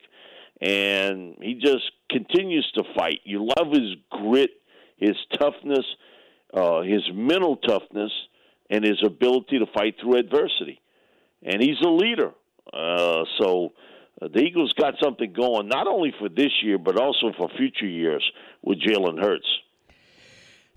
And 0.61 1.37
he 1.41 1.53
just 1.53 1.89
continues 2.09 2.69
to 2.75 2.83
fight. 2.97 3.21
You 3.23 3.47
love 3.57 3.71
his 3.71 3.95
grit, 4.09 4.49
his 4.97 5.15
toughness, 5.39 5.85
uh, 6.53 6.81
his 6.81 7.01
mental 7.13 7.55
toughness, 7.55 8.11
and 8.69 8.83
his 8.83 9.01
ability 9.05 9.59
to 9.59 9.65
fight 9.73 9.95
through 10.01 10.19
adversity. 10.19 10.81
And 11.43 11.61
he's 11.61 11.79
a 11.81 11.89
leader. 11.89 12.31
Uh, 12.73 13.23
so 13.39 13.71
uh, 14.21 14.27
the 14.33 14.41
Eagles 14.41 14.73
got 14.73 14.95
something 15.01 15.31
going, 15.31 15.69
not 15.69 15.87
only 15.87 16.13
for 16.19 16.27
this 16.27 16.51
year, 16.61 16.77
but 16.77 16.99
also 16.99 17.31
for 17.37 17.49
future 17.57 17.87
years 17.87 18.23
with 18.61 18.79
Jalen 18.81 19.21
Hurts. 19.21 19.47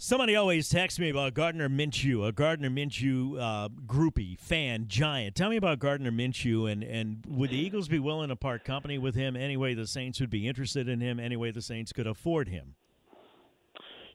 Somebody 0.05 0.35
always 0.35 0.69
texts 0.69 0.99
me 0.99 1.11
about 1.11 1.33
Gardner 1.33 1.69
Minshew, 1.69 2.27
a 2.27 2.33
Gardner 2.33 2.69
Minshew 2.69 3.41
uh, 3.41 3.69
groupie, 3.87 4.37
fan, 4.37 4.87
giant. 4.89 5.37
Tell 5.37 5.49
me 5.49 5.55
about 5.55 5.79
Gardner 5.79 6.11
Minshew, 6.11 6.69
and, 6.69 6.83
and 6.83 7.25
would 7.29 7.51
the 7.51 7.57
Eagles 7.57 7.87
be 7.87 8.01
willing 8.01 8.31
to 8.31 8.35
part 8.35 8.65
company 8.65 8.99
with 8.99 9.15
him 9.15 9.37
anyway? 9.37 9.75
the 9.75 9.87
Saints 9.87 10.19
would 10.19 10.29
be 10.29 10.49
interested 10.49 10.89
in 10.89 10.99
him, 10.99 11.21
anyway. 11.21 11.53
the 11.53 11.63
Saints 11.63 11.93
could 11.93 12.09
afford 12.09 12.49
him? 12.49 12.75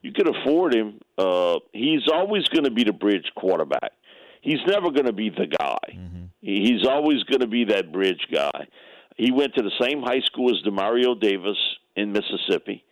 You 0.01 0.11
could 0.11 0.27
afford 0.27 0.75
him. 0.75 0.99
Uh, 1.17 1.59
he's 1.71 2.09
always 2.13 2.45
going 2.49 2.65
to 2.65 2.71
be 2.71 2.83
the 2.83 2.91
bridge 2.91 3.31
quarterback. 3.37 3.93
He's 4.41 4.59
never 4.67 4.91
going 4.91 5.05
to 5.05 5.13
be 5.13 5.29
the 5.29 5.47
guy. 5.57 5.77
Mm-hmm. 5.93 6.25
He's 6.41 6.85
always 6.85 7.23
going 7.23 7.39
to 7.39 7.47
be 7.47 7.63
that 7.63 7.93
bridge 7.93 8.27
guy. 8.29 8.67
He 9.15 9.31
went 9.31 9.55
to 9.55 9.63
the 9.63 9.71
same 9.81 10.01
high 10.01 10.21
school 10.25 10.49
as 10.49 10.61
Demario 10.69 11.17
Davis 11.17 11.57
in 11.95 12.11
Mississippi 12.11 12.83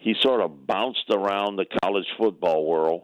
he 0.00 0.14
sort 0.22 0.40
of 0.40 0.66
bounced 0.66 1.10
around 1.10 1.56
the 1.56 1.66
college 1.82 2.06
football 2.18 2.66
world. 2.66 3.02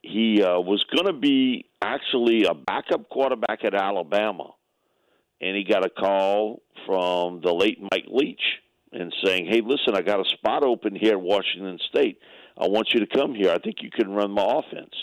He 0.00 0.42
uh, 0.42 0.58
was 0.58 0.82
going 0.94 1.06
to 1.06 1.18
be 1.18 1.66
actually 1.82 2.44
a 2.44 2.54
backup 2.54 3.10
quarterback 3.10 3.62
at 3.62 3.74
Alabama, 3.74 4.50
and 5.40 5.54
he 5.54 5.64
got 5.64 5.84
a 5.84 5.90
call 5.90 6.62
from 6.86 7.42
the 7.42 7.52
late 7.52 7.78
Mike 7.80 8.06
Leach 8.08 8.40
and 8.92 9.14
saying, 9.22 9.46
"Hey, 9.46 9.60
listen, 9.64 9.94
I 9.94 10.00
got 10.00 10.18
a 10.18 10.30
spot 10.30 10.64
open 10.64 10.96
here 10.96 11.12
at 11.12 11.20
Washington 11.20 11.78
State. 11.90 12.18
I 12.56 12.68
want 12.68 12.88
you 12.94 13.00
to 13.00 13.06
come 13.06 13.34
here. 13.34 13.50
I 13.50 13.58
think 13.58 13.76
you 13.82 13.90
can 13.90 14.10
run 14.10 14.30
my 14.30 14.44
offense." 14.44 14.94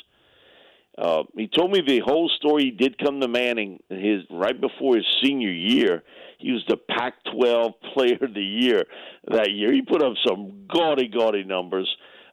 Uh, 0.98 1.24
he 1.36 1.48
told 1.48 1.71
me 1.71 1.81
the 1.86 2.00
whole 2.00 2.29
story. 2.29 2.65
He 2.65 2.71
did 2.71 2.98
come 2.98 3.21
to 3.21 3.27
Manning 3.27 3.81
his 3.89 4.24
right 4.29 4.60
before 4.60 4.98
his 4.98 5.05
senior 5.24 5.51
year. 5.51 6.03
He 6.38 6.51
was 6.51 6.63
the 6.67 6.77
Pac-12 6.77 7.74
Player 7.93 8.17
of 8.21 8.33
the 8.33 8.43
Year 8.43 8.83
that 9.29 9.51
year. 9.51 9.71
He 9.71 9.81
put 9.81 10.03
up 10.03 10.13
some 10.27 10.65
gaudy, 10.67 11.07
gaudy 11.07 11.43
numbers. 11.43 11.89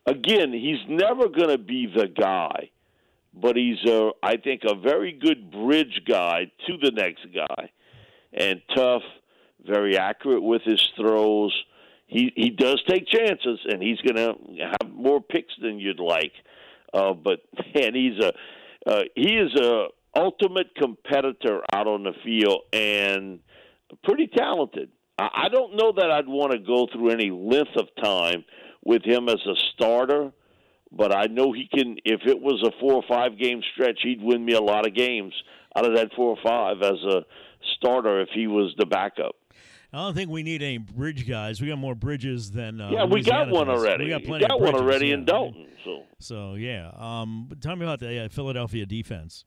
Again, 0.07 0.53
he's 0.53 0.81
never 0.89 1.29
going 1.29 1.51
to 1.51 1.59
be 1.59 1.87
the 1.87 2.09
guy, 2.09 2.71
but 3.35 3.57
he's 3.57 3.85
a, 3.87 4.11
I 4.23 4.39
think, 4.39 4.63
a 4.65 4.75
very 4.75 5.13
good 5.13 5.51
bridge 5.51 6.03
guy 6.07 6.51
to 6.67 6.77
the 6.83 6.91
next 6.91 7.27
guy, 7.35 7.71
and 8.33 8.63
tough, 8.75 9.03
very 9.67 9.99
accurate 9.99 10.43
with 10.43 10.63
his 10.63 10.83
throws. 10.97 11.55
He 12.07 12.33
he 12.35 12.49
does 12.49 12.83
take 12.89 13.07
chances, 13.07 13.61
and 13.67 13.83
he's 13.83 14.01
going 14.01 14.17
to 14.17 14.67
have 14.81 14.91
more 14.91 15.21
picks 15.21 15.53
than 15.61 15.79
you'd 15.79 16.01
like. 16.01 16.33
Uh, 16.93 17.13
but 17.13 17.41
man, 17.75 17.95
he's 17.95 18.23
a 18.23 18.33
uh, 18.89 19.03
he 19.15 19.35
is 19.35 19.55
a 19.55 19.87
ultimate 20.17 20.75
competitor 20.77 21.63
out 21.73 21.87
on 21.87 22.05
the 22.05 22.13
field 22.25 22.63
and 22.73 23.41
pretty 24.05 24.27
talented. 24.27 24.91
I, 25.19 25.29
I 25.45 25.49
don't 25.49 25.77
know 25.77 25.93
that 25.97 26.11
I'd 26.11 26.29
want 26.29 26.53
to 26.53 26.59
go 26.59 26.89
through 26.93 27.11
any 27.11 27.31
length 27.31 27.77
of 27.77 27.89
time 28.03 28.45
with 28.85 29.05
him 29.05 29.29
as 29.29 29.41
a 29.47 29.55
starter, 29.75 30.33
but 30.91 31.15
I 31.15 31.27
know 31.27 31.53
he 31.53 31.69
can. 31.73 31.97
If 32.05 32.23
it 32.27 32.41
was 32.41 32.63
a 32.65 32.73
four 32.81 32.95
or 32.95 33.05
five 33.09 33.39
game 33.39 33.61
stretch, 33.75 34.01
he'd 34.03 34.23
win 34.23 34.45
me 34.45 34.55
a 34.55 34.63
lot 34.63 34.87
of 34.87 34.95
games 34.95 35.35
out 35.77 35.87
of 35.87 35.95
that 35.97 36.11
four 36.17 36.37
or 36.37 36.39
five 36.43 36.83
as 36.83 36.99
a 37.05 37.25
starter 37.77 38.21
if 38.21 38.29
he 38.35 38.47
was 38.47 38.75
the 38.79 38.87
backup. 38.87 39.37
I 39.93 39.99
don't 39.99 40.15
think 40.15 40.31
we 40.31 40.43
need 40.43 40.63
any 40.63 40.79
bridge 40.79 41.27
guys. 41.27 41.61
We 41.63 41.69
got 41.69 41.79
more 41.79 41.95
bridges 41.95 42.51
than 42.51 42.81
uh, 42.81 42.91
yeah. 42.91 43.05
We 43.05 43.23
got 43.23 43.49
one 43.49 43.69
does. 43.69 43.81
already. 43.81 44.05
We 44.05 44.11
got, 44.11 44.25
plenty 44.25 44.47
got 44.47 44.61
one 44.61 44.75
already 44.75 45.09
yeah. 45.09 45.15
in 45.15 45.25
Dalton. 45.25 45.67
So 45.85 46.03
so 46.19 46.55
yeah. 46.55 46.91
Um, 46.95 47.51
tell 47.61 47.75
me 47.75 47.85
about 47.87 48.01
the 48.01 48.25
uh, 48.25 48.29
Philadelphia 48.29 48.85
defense. 48.85 49.45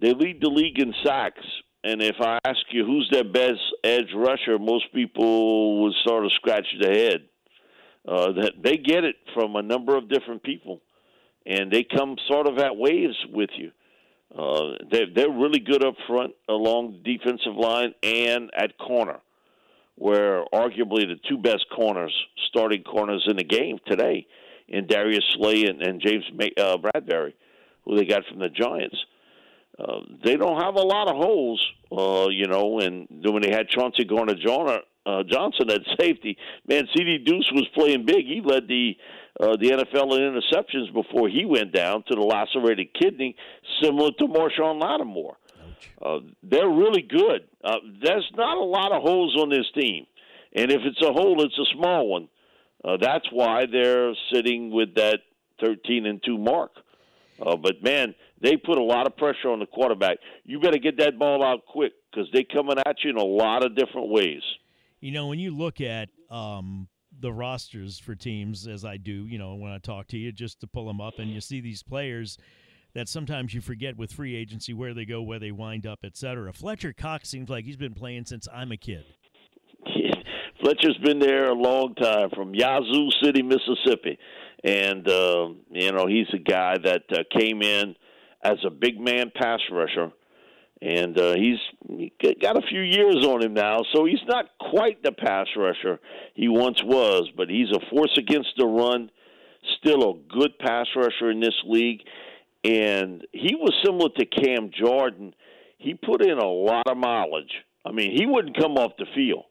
They 0.00 0.14
lead 0.14 0.40
the 0.40 0.48
league 0.48 0.80
in 0.80 0.92
sacks, 1.04 1.44
and 1.84 2.02
if 2.02 2.16
I 2.20 2.38
ask 2.44 2.58
you 2.72 2.84
who's 2.84 3.08
their 3.12 3.22
best 3.22 3.60
edge 3.84 4.12
rusher, 4.16 4.58
most 4.58 4.92
people 4.92 5.82
would 5.82 5.92
sort 6.04 6.24
of 6.24 6.32
scratch 6.32 6.66
their 6.80 6.92
head. 6.92 7.28
Uh, 8.06 8.32
that 8.32 8.54
they 8.64 8.76
get 8.76 9.04
it 9.04 9.14
from 9.32 9.54
a 9.54 9.62
number 9.62 9.96
of 9.96 10.08
different 10.08 10.42
people, 10.42 10.80
and 11.46 11.70
they 11.70 11.84
come 11.84 12.16
sort 12.26 12.48
of 12.48 12.58
at 12.58 12.76
waves 12.76 13.14
with 13.32 13.50
you. 13.56 13.70
Uh, 14.36 14.72
they're, 14.90 15.06
they're 15.14 15.30
really 15.30 15.60
good 15.60 15.84
up 15.84 15.94
front 16.06 16.32
along 16.48 16.92
the 16.92 17.16
defensive 17.16 17.54
line 17.54 17.94
and 18.02 18.50
at 18.56 18.78
corner, 18.78 19.20
where 19.96 20.44
arguably 20.54 21.06
the 21.06 21.20
two 21.28 21.36
best 21.36 21.66
corners, 21.74 22.14
starting 22.48 22.82
corners 22.82 23.24
in 23.28 23.36
the 23.36 23.44
game 23.44 23.78
today, 23.86 24.26
in 24.68 24.86
Darius 24.86 25.24
Slay 25.34 25.64
and, 25.64 25.82
and 25.82 26.00
James 26.00 26.24
May, 26.34 26.50
uh, 26.58 26.78
Bradberry, 26.78 27.34
who 27.84 27.96
they 27.96 28.04
got 28.04 28.24
from 28.26 28.38
the 28.38 28.48
Giants. 28.48 28.96
Uh, 29.78 30.00
they 30.24 30.36
don't 30.36 30.60
have 30.60 30.76
a 30.76 30.82
lot 30.82 31.08
of 31.08 31.16
holes, 31.16 31.66
uh, 31.90 32.28
you 32.30 32.46
know. 32.46 32.78
And 32.80 33.08
when 33.10 33.42
they 33.42 33.50
had 33.50 33.68
Chauncey 33.68 34.04
Gardner 34.04 34.34
uh, 35.04 35.22
Johnson 35.24 35.70
at 35.70 35.80
safety, 35.98 36.36
man, 36.66 36.86
C.D. 36.94 37.18
Deuce 37.26 37.50
was 37.52 37.66
playing 37.74 38.06
big. 38.06 38.26
He 38.26 38.40
led 38.44 38.68
the 38.68 38.96
uh, 39.40 39.56
the 39.56 39.70
NFL 39.70 40.16
in 40.16 40.40
interceptions 40.40 40.92
before 40.92 41.28
he 41.28 41.44
went 41.44 41.72
down 41.72 42.04
to 42.08 42.14
the 42.14 42.20
lacerated 42.20 42.88
kidney, 42.94 43.36
similar 43.82 44.10
to 44.18 44.24
Marshon 44.26 44.80
Lattimore. 44.80 45.36
Uh, 46.00 46.18
they're 46.42 46.68
really 46.68 47.02
good. 47.02 47.48
Uh, 47.64 47.76
there's 48.02 48.30
not 48.36 48.56
a 48.56 48.64
lot 48.64 48.92
of 48.92 49.02
holes 49.02 49.36
on 49.40 49.48
this 49.48 49.66
team, 49.74 50.06
and 50.54 50.70
if 50.70 50.80
it's 50.84 51.00
a 51.02 51.12
hole, 51.12 51.42
it's 51.42 51.58
a 51.58 51.76
small 51.76 52.08
one. 52.08 52.28
Uh, 52.84 52.96
that's 53.00 53.26
why 53.30 53.64
they're 53.70 54.12
sitting 54.32 54.70
with 54.70 54.94
that 54.96 55.20
13 55.60 56.06
and 56.06 56.20
two 56.24 56.38
mark. 56.38 56.72
Uh, 57.40 57.56
but 57.56 57.82
man, 57.82 58.14
they 58.40 58.56
put 58.56 58.78
a 58.78 58.82
lot 58.82 59.06
of 59.06 59.16
pressure 59.16 59.48
on 59.48 59.60
the 59.60 59.66
quarterback. 59.66 60.18
You 60.44 60.60
better 60.60 60.78
get 60.78 60.98
that 60.98 61.18
ball 61.18 61.44
out 61.44 61.64
quick 61.66 61.92
because 62.10 62.28
they're 62.32 62.44
coming 62.44 62.76
at 62.84 62.96
you 63.02 63.10
in 63.10 63.16
a 63.16 63.24
lot 63.24 63.64
of 63.64 63.76
different 63.76 64.08
ways. 64.08 64.42
You 65.00 65.12
know, 65.12 65.28
when 65.28 65.38
you 65.38 65.56
look 65.56 65.80
at 65.80 66.08
um, 66.30 66.88
the 67.22 67.32
rosters 67.32 67.98
for 67.98 68.14
teams, 68.14 68.66
as 68.66 68.84
I 68.84 68.98
do, 68.98 69.26
you 69.26 69.38
know, 69.38 69.54
when 69.54 69.72
I 69.72 69.78
talk 69.78 70.08
to 70.08 70.18
you, 70.18 70.32
just 70.32 70.60
to 70.60 70.66
pull 70.66 70.86
them 70.86 71.00
up, 71.00 71.18
and 71.18 71.30
you 71.30 71.40
see 71.40 71.60
these 71.60 71.82
players 71.82 72.36
that 72.94 73.08
sometimes 73.08 73.54
you 73.54 73.60
forget 73.60 73.96
with 73.96 74.12
free 74.12 74.36
agency 74.36 74.74
where 74.74 74.92
they 74.92 75.06
go, 75.06 75.22
where 75.22 75.38
they 75.38 75.52
wind 75.52 75.86
up, 75.86 76.00
et 76.04 76.16
cetera. 76.16 76.52
Fletcher 76.52 76.92
Cox 76.92 77.28
seems 77.28 77.48
like 77.48 77.64
he's 77.64 77.76
been 77.76 77.94
playing 77.94 78.26
since 78.26 78.46
I'm 78.52 78.72
a 78.72 78.76
kid. 78.76 79.04
Fletcher's 80.60 80.98
been 81.02 81.18
there 81.18 81.50
a 81.50 81.54
long 81.54 81.94
time 81.94 82.28
from 82.34 82.54
Yazoo 82.54 83.08
City, 83.22 83.42
Mississippi, 83.42 84.18
and 84.62 85.08
uh, 85.08 85.48
you 85.70 85.92
know 85.92 86.06
he's 86.06 86.28
a 86.34 86.38
guy 86.38 86.76
that 86.84 87.02
uh, 87.10 87.22
came 87.36 87.62
in 87.62 87.96
as 88.44 88.58
a 88.66 88.70
big 88.70 89.00
man 89.00 89.32
pass 89.34 89.60
rusher, 89.70 90.12
and 90.82 91.16
uh, 91.18 91.34
he's 91.36 91.58
he 91.88 92.12
got 92.40 92.58
a 92.58 92.66
few 92.68 92.80
years 92.80 93.24
on 93.24 93.42
him 93.42 93.54
now, 93.54 93.78
so 93.94 94.04
he's 94.04 94.22
not 94.26 94.46
quite 94.58 95.02
the 95.02 95.12
pass 95.12 95.46
rusher 95.56 96.00
he 96.34 96.48
once 96.48 96.82
was, 96.82 97.30
but 97.36 97.48
he's 97.48 97.70
a 97.70 97.90
force 97.90 98.18
against 98.18 98.50
the 98.58 98.66
run, 98.66 99.08
still 99.78 100.10
a 100.10 100.34
good 100.34 100.58
pass 100.58 100.86
rusher 100.96 101.30
in 101.30 101.38
this 101.38 101.54
league, 101.66 102.00
and 102.64 103.24
he 103.30 103.54
was 103.54 103.72
similar 103.84 104.08
to 104.18 104.26
Cam 104.26 104.70
Jordan. 104.76 105.34
He 105.78 105.94
put 105.94 106.20
in 106.20 106.38
a 106.38 106.46
lot 106.46 106.88
of 106.88 106.96
mileage. 106.96 107.52
I 107.84 107.92
mean, 107.92 108.16
he 108.16 108.26
wouldn't 108.26 108.58
come 108.58 108.72
off 108.72 108.92
the 108.98 109.06
field. 109.14 109.44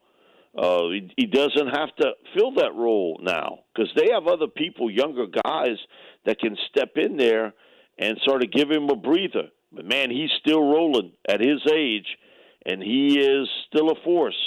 Uh, 0.58 0.90
he, 0.90 1.14
he 1.16 1.26
doesn't 1.28 1.68
have 1.68 1.96
to 2.00 2.12
fill 2.36 2.54
that 2.56 2.74
role 2.76 3.20
now 3.22 3.60
because 3.74 3.90
they 3.96 4.12
have 4.12 4.28
other 4.28 4.48
people, 4.48 4.92
younger 4.92 5.28
guys, 5.28 5.78
that 6.26 6.40
can 6.40 6.58
step 6.70 6.92
in 6.96 7.16
there 7.16 7.54
and 7.98 8.18
sort 8.26 8.44
of 8.44 8.52
give 8.52 8.70
him 8.70 8.90
a 8.90 8.96
breather. 8.96 9.48
But 9.72 9.86
man, 9.86 10.12
he's 10.12 10.30
still 10.40 10.62
rolling 10.62 11.13
at 11.28 11.40
his 11.40 11.62
age, 11.72 12.08
and 12.66 12.82
he 12.82 13.20
is 13.20 13.48
still 13.68 13.90
a 13.90 14.04
force. 14.04 14.38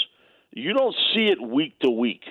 You 0.52 0.72
don't 0.72 0.94
see 1.14 1.26
it 1.26 1.40
week 1.40 1.78
to 1.80 1.90
week, 1.90 2.22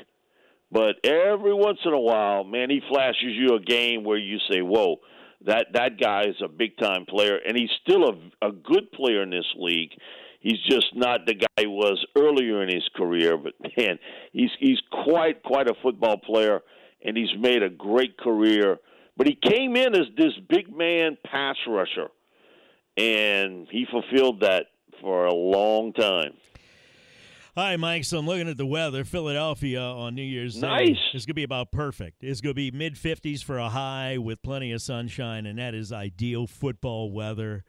but 0.72 0.96
every 1.04 1.54
once 1.54 1.80
in 1.86 1.94
a 1.94 2.00
while, 2.00 2.44
man, 2.44 2.70
he 2.70 2.82
flashes 2.90 3.34
you 3.34 3.56
a 3.56 3.60
game 3.60 4.04
where 4.04 4.18
you 4.18 4.38
say, 4.50 4.62
"Whoa, 4.62 4.98
that 5.42 5.74
that 5.74 6.00
guy 6.00 6.24
is 6.24 6.42
a 6.42 6.48
big 6.48 6.78
time 6.78 7.06
player," 7.06 7.38
and 7.38 7.58
he's 7.58 7.72
still 7.82 8.10
a 8.10 8.48
a 8.48 8.52
good 8.52 8.92
player 8.92 9.24
in 9.24 9.30
this 9.30 9.52
league. 9.56 9.92
He's 10.40 10.60
just 10.70 10.96
not 10.96 11.26
the 11.26 11.36
guy 11.36 11.62
he 11.62 11.68
was 11.68 12.06
earlier 12.18 12.62
in 12.64 12.70
his 12.70 12.88
career, 12.96 13.38
but 13.38 13.54
man, 13.78 14.00
he's 14.32 14.52
he's 14.60 14.80
quite 14.92 15.44
quite 15.44 15.70
a 15.70 15.76
football 15.82 16.18
player, 16.18 16.62
and 17.04 17.18
he's 17.18 17.34
made 17.40 17.64
a 17.64 17.70
great 17.70 18.18
career 18.18 18.80
but 19.16 19.28
he 19.28 19.36
came 19.36 19.76
in 19.76 19.96
as 19.96 20.08
this 20.18 20.34
big 20.50 20.76
man 20.76 21.18
pass 21.26 21.56
rusher, 21.68 22.08
and 22.98 23.68
he 23.70 23.86
fulfilled 23.90 24.42
that 24.42 24.68
for 25.02 25.26
a 25.26 25.34
long 25.34 25.94
time. 25.94 26.34
Hi, 27.56 27.76
Mike. 27.76 28.04
So 28.04 28.18
I'm 28.18 28.26
looking 28.26 28.48
at 28.50 28.58
the 28.58 28.66
weather. 28.66 29.04
Philadelphia 29.04 29.80
on 29.80 30.16
New 30.16 30.24
Year's 30.24 30.58
nice. 30.58 30.88
Day. 30.88 30.98
It's 31.14 31.26
going 31.26 31.34
to 31.34 31.34
be 31.36 31.44
about 31.44 31.72
perfect. 31.72 32.24
It's 32.24 32.42
going 32.42 32.52
to 32.52 32.56
be 32.56 32.72
mid 32.72 32.96
50s 32.96 33.44
for 33.44 33.60
a 33.60 33.70
high 33.70 34.18
with 34.18 34.42
plenty 34.42 34.72
of 34.72 34.82
sunshine, 34.82 35.46
and 35.46 35.60
that 35.60 35.76
is 35.76 35.92
ideal 35.92 36.48
football 36.48 37.12
weather. 37.12 37.64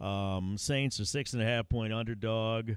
Um, 0.00 0.56
Saints 0.56 1.00
are 1.00 1.04
six 1.04 1.32
and 1.32 1.42
a 1.42 1.44
half 1.44 1.68
point 1.68 1.92
underdog. 1.92 2.72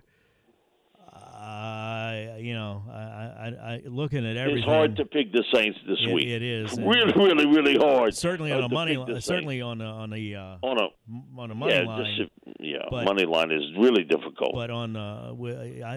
Uh, 2.71 2.91
know, 2.91 2.93
I, 2.93 3.47
I, 3.47 3.73
I, 3.73 3.81
looking 3.85 4.25
at 4.25 4.37
everything. 4.37 4.63
It's 4.63 4.67
hard 4.67 4.95
to 4.97 5.05
pick 5.05 5.31
the 5.31 5.43
Saints 5.53 5.77
this 5.87 5.97
it, 6.01 6.13
week. 6.13 6.27
It 6.27 6.41
is 6.41 6.77
really, 6.79 7.13
really, 7.13 7.45
really 7.45 7.77
hard. 7.77 8.15
Certainly 8.15 8.51
on 8.51 8.63
a 8.63 8.69
money 8.69 8.97
line. 8.97 9.21
Certainly 9.21 9.61
on 9.61 9.81
a, 9.81 9.85
on 9.85 10.13
a 10.13 10.35
uh, 10.35 10.57
on 10.61 10.77
a 10.79 11.39
on 11.39 11.51
a 11.51 11.55
money 11.55 11.73
yeah, 11.73 11.83
line. 11.83 12.15
Just, 12.17 12.31
yeah, 12.59 12.77
but, 12.89 13.05
money 13.05 13.25
line 13.25 13.51
is 13.51 13.63
really 13.77 14.03
difficult. 14.03 14.53
But 14.53 14.69
on, 14.69 14.95
uh, 14.95 15.33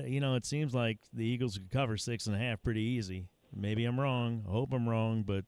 you 0.07 0.21
know, 0.21 0.35
it 0.35 0.47
seems 0.47 0.75
like 0.75 0.99
the 1.13 1.25
Eagles 1.25 1.59
could 1.59 1.71
cover 1.71 1.97
six 1.97 2.27
and 2.27 2.37
a 2.37 2.39
half 2.39 2.63
pretty 2.63 2.83
easy. 2.83 3.29
Maybe 3.55 3.85
I'm 3.85 3.99
wrong. 3.99 4.45
I 4.49 4.51
hope 4.51 4.73
I'm 4.73 4.89
wrong, 4.89 5.23
but 5.27 5.45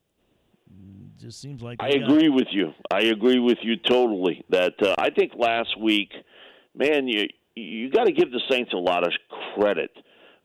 just 1.19 1.41
seems 1.41 1.63
like 1.63 1.79
I 1.81 1.89
agree 1.89 2.29
with 2.29 2.49
you. 2.51 2.73
I 2.91 3.03
agree 3.03 3.39
with 3.39 3.59
you 3.63 3.77
totally. 3.77 4.45
That 4.51 4.75
uh, 4.83 4.95
I 4.99 5.11
think 5.11 5.33
last 5.37 5.79
week, 5.81 6.11
man, 6.75 7.09
you 7.09 7.27
you 7.55 7.91
got 7.91 8.05
to 8.05 8.13
give 8.13 8.31
the 8.31 8.41
Saints 8.51 8.73
a 8.73 8.77
lot 8.77 9.05
of 9.05 9.13
credit. 9.55 9.91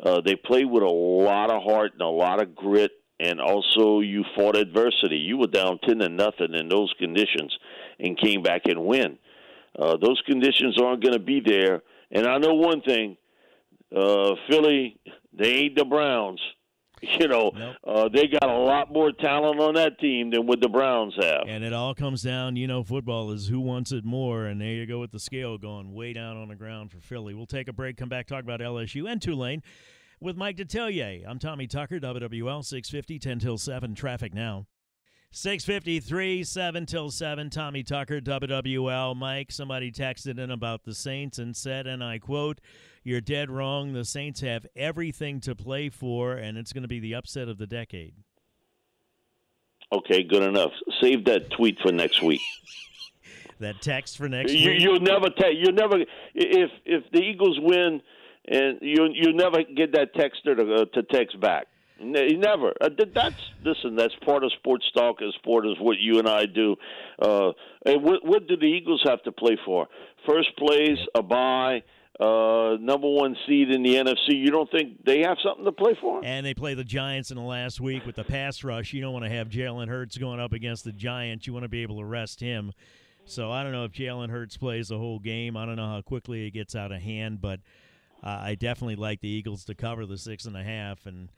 Uh, 0.03 0.21
they 0.25 0.35
played 0.35 0.65
with 0.65 0.83
a 0.83 0.87
lot 0.87 1.51
of 1.51 1.61
heart 1.63 1.93
and 1.93 2.01
a 2.01 2.07
lot 2.07 2.41
of 2.41 2.55
grit, 2.55 2.91
and 3.19 3.39
also 3.39 3.99
you 3.99 4.23
fought 4.35 4.57
adversity. 4.57 5.17
You 5.17 5.37
were 5.37 5.47
down 5.47 5.79
ten 5.87 5.99
to 5.99 6.09
nothing 6.09 6.53
in 6.53 6.69
those 6.69 6.93
conditions, 6.97 7.55
and 7.99 8.17
came 8.17 8.41
back 8.41 8.63
and 8.65 8.85
win. 8.85 9.19
Uh, 9.77 9.97
those 9.97 10.21
conditions 10.25 10.81
aren't 10.81 11.03
going 11.03 11.13
to 11.13 11.19
be 11.19 11.41
there. 11.45 11.83
And 12.11 12.25
I 12.27 12.37
know 12.39 12.55
one 12.55 12.81
thing: 12.81 13.15
uh, 13.95 14.31
Philly, 14.49 14.97
they 15.33 15.53
ain't 15.53 15.77
the 15.77 15.85
Browns. 15.85 16.41
you 17.19 17.27
know, 17.27 17.51
nope. 17.55 17.75
uh, 17.85 18.09
they 18.09 18.27
got 18.27 18.49
a 18.49 18.57
lot 18.57 18.91
more 18.91 19.11
talent 19.11 19.59
on 19.59 19.73
that 19.73 19.99
team 19.99 20.29
than 20.29 20.45
what 20.45 20.61
the 20.61 20.69
Browns 20.69 21.15
have. 21.19 21.43
And 21.47 21.63
it 21.63 21.73
all 21.73 21.95
comes 21.95 22.21
down, 22.21 22.55
you 22.55 22.67
know, 22.67 22.83
football 22.83 23.31
is 23.31 23.47
who 23.47 23.59
wants 23.59 23.91
it 23.91 24.05
more, 24.05 24.45
and 24.45 24.61
there 24.61 24.73
you 24.73 24.85
go 24.85 24.99
with 24.99 25.11
the 25.11 25.19
scale 25.19 25.57
going 25.57 25.93
way 25.93 26.13
down 26.13 26.37
on 26.37 26.49
the 26.49 26.55
ground 26.55 26.91
for 26.91 26.99
Philly. 26.99 27.33
We'll 27.33 27.47
take 27.47 27.67
a 27.67 27.73
break, 27.73 27.97
come 27.97 28.09
back, 28.09 28.27
talk 28.27 28.43
about 28.43 28.59
LSU 28.59 29.09
and 29.11 29.21
Tulane 29.21 29.63
with 30.19 30.37
Mike 30.37 30.57
Detillier. 30.57 31.23
I'm 31.27 31.39
Tommy 31.39 31.65
Tucker, 31.65 31.99
WWL 31.99 32.63
650, 32.63 33.17
10 33.17 33.39
till 33.39 33.57
7, 33.57 33.95
traffic 33.95 34.33
now. 34.33 34.67
653, 35.33 36.43
7 36.43 36.85
till 36.85 37.09
7. 37.09 37.49
Tommy 37.49 37.83
Tucker, 37.83 38.19
WWL. 38.19 39.15
Mike, 39.15 39.51
somebody 39.51 39.89
texted 39.89 40.37
in 40.37 40.51
about 40.51 40.83
the 40.83 40.93
Saints 40.93 41.39
and 41.39 41.55
said, 41.55 41.87
and 41.87 42.03
I 42.03 42.19
quote, 42.19 42.59
You're 43.03 43.21
dead 43.21 43.49
wrong. 43.49 43.93
The 43.93 44.03
Saints 44.03 44.41
have 44.41 44.65
everything 44.75 45.39
to 45.41 45.55
play 45.55 45.87
for, 45.87 46.33
and 46.33 46.57
it's 46.57 46.73
going 46.73 46.81
to 46.81 46.89
be 46.89 46.99
the 46.99 47.15
upset 47.15 47.47
of 47.47 47.57
the 47.57 47.65
decade. 47.65 48.13
Okay, 49.93 50.23
good 50.23 50.43
enough. 50.43 50.71
Save 51.01 51.25
that 51.25 51.49
tweet 51.51 51.77
for 51.81 51.93
next 51.93 52.21
week. 52.21 52.41
that 53.59 53.81
text 53.81 54.17
for 54.17 54.27
next 54.27 54.53
you, 54.53 54.71
week. 54.71 54.81
You'll 54.81 54.99
never 54.99 55.29
take. 55.29 55.55
You'll 55.57 55.73
never. 55.73 55.97
If 56.33 56.71
if 56.85 57.03
the 57.11 57.19
Eagles 57.19 57.57
win, 57.61 58.01
and 58.47 58.79
you 58.81 59.07
you 59.13 59.33
never 59.33 59.63
get 59.63 59.93
that 59.93 60.13
texter 60.13 60.57
to 60.57 60.75
uh, 60.75 60.85
to 60.93 61.03
text 61.03 61.39
back. 61.39 61.67
Never. 62.03 62.73
Uh, 62.81 62.89
that's 63.13 63.35
listen. 63.63 63.95
That's 63.95 64.13
part 64.25 64.43
of 64.43 64.51
sports 64.53 64.85
talk. 64.95 65.21
As 65.21 65.33
sport 65.35 65.67
is 65.67 65.75
what 65.79 65.97
you 65.99 66.19
and 66.19 66.27
I 66.27 66.45
do. 66.45 66.75
Uh, 67.21 67.51
and 67.85 68.03
what, 68.03 68.25
what 68.25 68.47
do 68.47 68.57
the 68.57 68.65
Eagles 68.65 69.01
have 69.05 69.21
to 69.23 69.31
play 69.31 69.57
for? 69.65 69.87
First 70.27 70.55
place, 70.57 70.97
a 71.15 71.21
bye, 71.21 71.83
uh, 72.19 72.77
number 72.79 73.09
one 73.09 73.35
seed 73.47 73.69
in 73.69 73.83
the 73.83 73.95
NFC. 73.95 74.29
You 74.29 74.51
don't 74.51 74.69
think 74.71 75.03
they 75.05 75.19
have 75.19 75.37
something 75.43 75.65
to 75.65 75.71
play 75.71 75.95
for? 75.99 76.21
And 76.23 76.45
they 76.45 76.53
play 76.53 76.73
the 76.73 76.83
Giants 76.83 77.31
in 77.31 77.37
the 77.37 77.43
last 77.43 77.79
week 77.79 78.05
with 78.05 78.15
the 78.15 78.23
pass 78.23 78.63
rush. 78.63 78.93
You 78.93 79.01
don't 79.01 79.13
want 79.13 79.25
to 79.25 79.31
have 79.31 79.49
Jalen 79.49 79.87
Hurts 79.87 80.17
going 80.17 80.39
up 80.39 80.53
against 80.53 80.83
the 80.83 80.91
Giants. 80.91 81.47
You 81.47 81.53
want 81.53 81.63
to 81.63 81.69
be 81.69 81.83
able 81.83 81.97
to 81.97 82.05
rest 82.05 82.39
him. 82.39 82.73
So 83.25 83.51
I 83.51 83.63
don't 83.63 83.71
know 83.71 83.85
if 83.85 83.91
Jalen 83.91 84.29
Hurts 84.29 84.57
plays 84.57 84.89
the 84.89 84.97
whole 84.97 85.19
game. 85.19 85.55
I 85.55 85.65
don't 85.65 85.75
know 85.75 85.87
how 85.87 86.01
quickly 86.01 86.47
it 86.47 86.51
gets 86.51 86.75
out 86.75 86.91
of 86.91 87.01
hand, 87.01 87.41
but 87.41 87.59
uh, 88.23 88.39
I 88.41 88.55
definitely 88.55 88.95
like 88.95 89.21
the 89.21 89.29
Eagles 89.29 89.65
to 89.65 89.75
cover 89.75 90.05
the 90.05 90.17
six 90.17 90.45
and 90.45 90.57
a 90.57 90.63
half 90.63 91.05
and. 91.05 91.29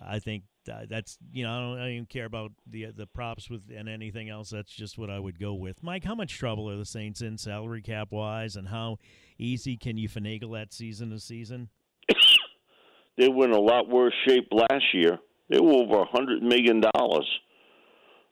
I 0.00 0.18
think 0.18 0.44
that's 0.64 1.18
you 1.32 1.44
know 1.44 1.50
I 1.50 1.58
don't, 1.58 1.76
I 1.76 1.80
don't, 1.80 1.90
even 1.90 2.06
care 2.06 2.24
about 2.24 2.52
the 2.66 2.86
the 2.96 3.06
props 3.06 3.50
with 3.50 3.62
and 3.74 3.88
anything 3.88 4.28
else. 4.28 4.50
That's 4.50 4.72
just 4.72 4.96
what 4.96 5.10
I 5.10 5.18
would 5.18 5.38
go 5.38 5.54
with. 5.54 5.82
Mike, 5.82 6.04
how 6.04 6.14
much 6.14 6.38
trouble 6.38 6.70
are 6.70 6.76
the 6.76 6.84
Saints 6.84 7.20
in 7.20 7.36
salary 7.36 7.82
cap 7.82 8.08
wise, 8.10 8.56
and 8.56 8.68
how 8.68 8.98
easy 9.38 9.76
can 9.76 9.98
you 9.98 10.08
finagle 10.08 10.52
that 10.54 10.72
season 10.72 11.10
to 11.10 11.18
season? 11.18 11.68
they 13.18 13.28
were 13.28 13.46
in 13.46 13.52
a 13.52 13.60
lot 13.60 13.88
worse 13.88 14.14
shape 14.26 14.48
last 14.52 14.84
year. 14.94 15.18
They 15.50 15.60
were 15.60 15.72
over 15.72 16.00
a 16.00 16.06
hundred 16.06 16.42
million 16.42 16.82
dollars. 16.94 17.28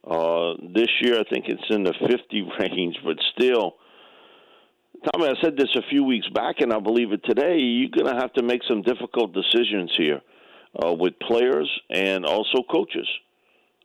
Uh, 0.08 0.54
this 0.74 0.88
year, 1.02 1.20
I 1.20 1.24
think 1.30 1.46
it's 1.48 1.62
in 1.70 1.84
the 1.84 1.94
fifty 2.08 2.42
range, 2.60 2.96
but 3.04 3.16
still, 3.36 3.74
Tommy, 5.12 5.28
I 5.28 5.34
said 5.42 5.56
this 5.56 5.74
a 5.76 5.82
few 5.90 6.04
weeks 6.04 6.28
back, 6.34 6.56
and 6.60 6.72
I 6.72 6.78
believe 6.78 7.12
it 7.12 7.22
today. 7.24 7.58
You're 7.58 7.90
going 7.90 8.14
to 8.14 8.20
have 8.20 8.32
to 8.34 8.42
make 8.42 8.62
some 8.68 8.82
difficult 8.82 9.34
decisions 9.34 9.92
here 9.98 10.20
uh, 10.84 10.92
with 10.92 11.18
players 11.18 11.70
and 11.90 12.24
also 12.24 12.62
coaches. 12.70 13.08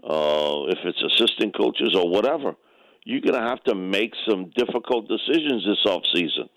Uh, 0.04 0.66
if 0.68 0.78
it's 0.84 1.02
assistant 1.14 1.56
coaches 1.58 1.96
or 1.96 2.10
whatever, 2.10 2.54
you're 3.04 3.22
going 3.22 3.40
to 3.40 3.48
have 3.48 3.64
to 3.64 3.76
make 3.76 4.14
some 4.30 4.52
difficult 4.56 5.08
decisions 5.08 5.66
this 5.66 5.84
offseason. 5.86 6.50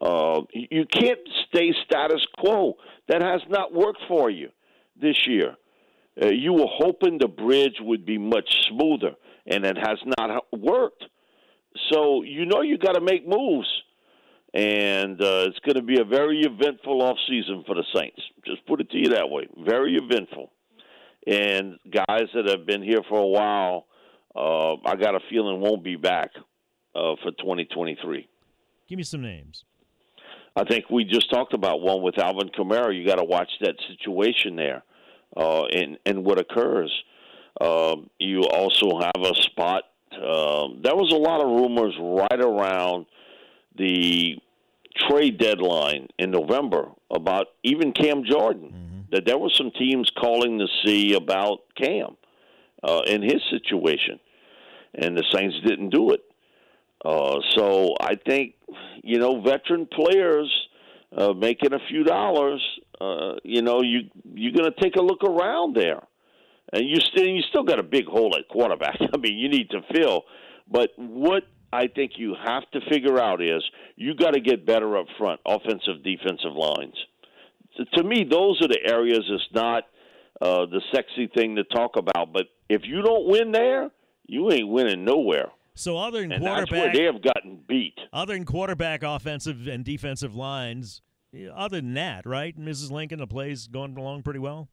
Uh, 0.00 0.42
you 0.52 0.86
can't 0.86 1.18
stay 1.48 1.72
status 1.84 2.24
quo. 2.38 2.74
That 3.08 3.22
has 3.22 3.40
not 3.48 3.74
worked 3.74 4.02
for 4.06 4.30
you 4.30 4.50
this 5.00 5.26
year. 5.26 5.56
Uh, 6.20 6.28
you 6.28 6.52
were 6.52 6.68
hoping 6.68 7.18
the 7.18 7.28
bridge 7.28 7.76
would 7.80 8.04
be 8.04 8.18
much 8.18 8.48
smoother, 8.68 9.14
and 9.46 9.64
it 9.64 9.76
has 9.76 9.98
not 10.18 10.44
worked. 10.52 11.04
So 11.92 12.22
you 12.22 12.46
know 12.46 12.62
you 12.62 12.78
got 12.78 12.92
to 12.92 13.00
make 13.00 13.26
moves, 13.26 13.68
and 14.54 15.20
uh, 15.20 15.46
it's 15.46 15.58
going 15.60 15.76
to 15.76 15.82
be 15.82 16.00
a 16.00 16.04
very 16.04 16.40
eventful 16.40 17.02
off 17.02 17.16
season 17.28 17.64
for 17.66 17.74
the 17.74 17.84
Saints. 17.94 18.20
Just 18.46 18.66
put 18.66 18.80
it 18.80 18.90
to 18.90 18.98
you 18.98 19.10
that 19.10 19.28
way, 19.28 19.46
very 19.64 19.96
eventful. 19.96 20.50
And 21.26 21.78
guys 21.90 22.28
that 22.34 22.48
have 22.48 22.66
been 22.66 22.82
here 22.82 23.00
for 23.08 23.20
a 23.20 23.26
while, 23.26 23.86
uh, 24.34 24.74
I 24.88 24.96
got 24.96 25.14
a 25.14 25.20
feeling 25.28 25.60
won't 25.60 25.84
be 25.84 25.96
back 25.96 26.30
uh, 26.94 27.16
for 27.22 27.32
2023. 27.32 28.28
Give 28.88 28.96
me 28.96 29.02
some 29.02 29.20
names. 29.20 29.64
I 30.56 30.64
think 30.64 30.90
we 30.90 31.04
just 31.04 31.30
talked 31.30 31.52
about 31.52 31.80
one 31.80 32.02
with 32.02 32.18
Alvin 32.18 32.48
Kamara. 32.48 32.96
You 32.98 33.06
got 33.06 33.16
to 33.16 33.24
watch 33.24 33.50
that 33.60 33.74
situation 33.88 34.56
there, 34.56 34.82
uh, 35.36 35.64
and 35.66 35.98
and 36.06 36.24
what 36.24 36.40
occurs. 36.40 36.90
Um, 37.60 38.08
you 38.18 38.42
also 38.42 38.98
have 38.98 39.22
a 39.22 39.34
spot. 39.42 39.84
Um, 40.12 40.80
there 40.82 40.96
was 40.96 41.12
a 41.12 41.16
lot 41.16 41.40
of 41.42 41.48
rumors 41.48 41.94
right 42.00 42.40
around 42.40 43.06
the 43.78 44.36
trade 45.08 45.38
deadline 45.38 46.08
in 46.18 46.30
November 46.30 46.90
about 47.10 47.46
even 47.62 47.92
Cam 47.92 48.24
Jordan. 48.24 48.70
Mm-hmm. 48.70 48.84
That 49.10 49.24
there 49.24 49.38
were 49.38 49.50
some 49.54 49.70
teams 49.70 50.10
calling 50.18 50.58
to 50.58 50.66
see 50.84 51.14
about 51.14 51.60
Cam 51.76 52.18
uh, 52.82 53.00
in 53.06 53.22
his 53.22 53.40
situation, 53.50 54.20
and 54.94 55.16
the 55.16 55.24
Saints 55.32 55.56
didn't 55.66 55.90
do 55.90 56.10
it. 56.10 56.20
Uh, 57.02 57.38
so 57.56 57.94
I 58.00 58.16
think 58.16 58.54
you 59.02 59.18
know 59.18 59.40
veteran 59.40 59.86
players 59.86 60.52
uh, 61.16 61.32
making 61.32 61.72
a 61.72 61.78
few 61.88 62.04
dollars. 62.04 62.62
Uh, 63.00 63.36
you 63.44 63.62
know 63.62 63.80
you 63.82 64.10
you're 64.34 64.52
going 64.52 64.70
to 64.70 64.80
take 64.80 64.96
a 64.96 65.02
look 65.02 65.24
around 65.24 65.74
there, 65.74 66.02
and 66.72 66.84
you 66.84 66.96
still 66.96 67.26
you 67.26 67.40
still 67.48 67.62
got 67.62 67.78
a 67.78 67.84
big 67.84 68.06
hole 68.06 68.36
at 68.36 68.48
quarterback. 68.48 68.98
I 69.14 69.16
mean 69.16 69.38
you 69.38 69.48
need 69.48 69.70
to 69.70 69.80
fill, 69.94 70.24
but 70.70 70.90
what 70.96 71.44
I 71.72 71.86
think 71.86 72.12
you 72.16 72.34
have 72.46 72.68
to 72.72 72.80
figure 72.90 73.18
out 73.18 73.42
is 73.42 73.62
you 73.96 74.14
got 74.14 74.32
to 74.32 74.40
get 74.40 74.64
better 74.64 74.96
up 74.96 75.06
front, 75.18 75.40
offensive, 75.46 76.02
defensive 76.02 76.54
lines. 76.54 76.94
To, 77.96 78.02
me, 78.02 78.26
those 78.28 78.60
are 78.62 78.68
the 78.68 78.80
areas. 78.84 79.22
It's 79.28 79.54
not 79.54 79.84
uh, 80.40 80.66
the 80.66 80.80
sexy 80.92 81.28
thing 81.34 81.56
to 81.56 81.64
talk 81.64 81.92
about, 81.96 82.32
but 82.32 82.44
if 82.68 82.82
you 82.84 83.02
don't 83.02 83.28
win 83.28 83.52
there, 83.52 83.90
you 84.26 84.50
ain't 84.50 84.68
winning 84.68 85.04
nowhere. 85.04 85.50
So 85.74 85.96
other 85.96 86.22
than 86.22 86.32
and 86.32 86.42
quarterback, 86.42 86.92
they 86.92 87.04
have 87.04 87.22
gotten 87.22 87.60
beat. 87.68 87.94
Other 88.12 88.34
than 88.34 88.44
quarterback, 88.44 89.04
offensive 89.04 89.68
and 89.68 89.84
defensive 89.84 90.34
lines, 90.34 91.02
other 91.54 91.76
than 91.80 91.94
that, 91.94 92.26
right? 92.26 92.58
Mrs. 92.58 92.90
Lincoln, 92.90 93.20
the 93.20 93.28
play's 93.28 93.68
going 93.68 93.96
along 93.96 94.22
pretty 94.22 94.40
well. 94.40 94.68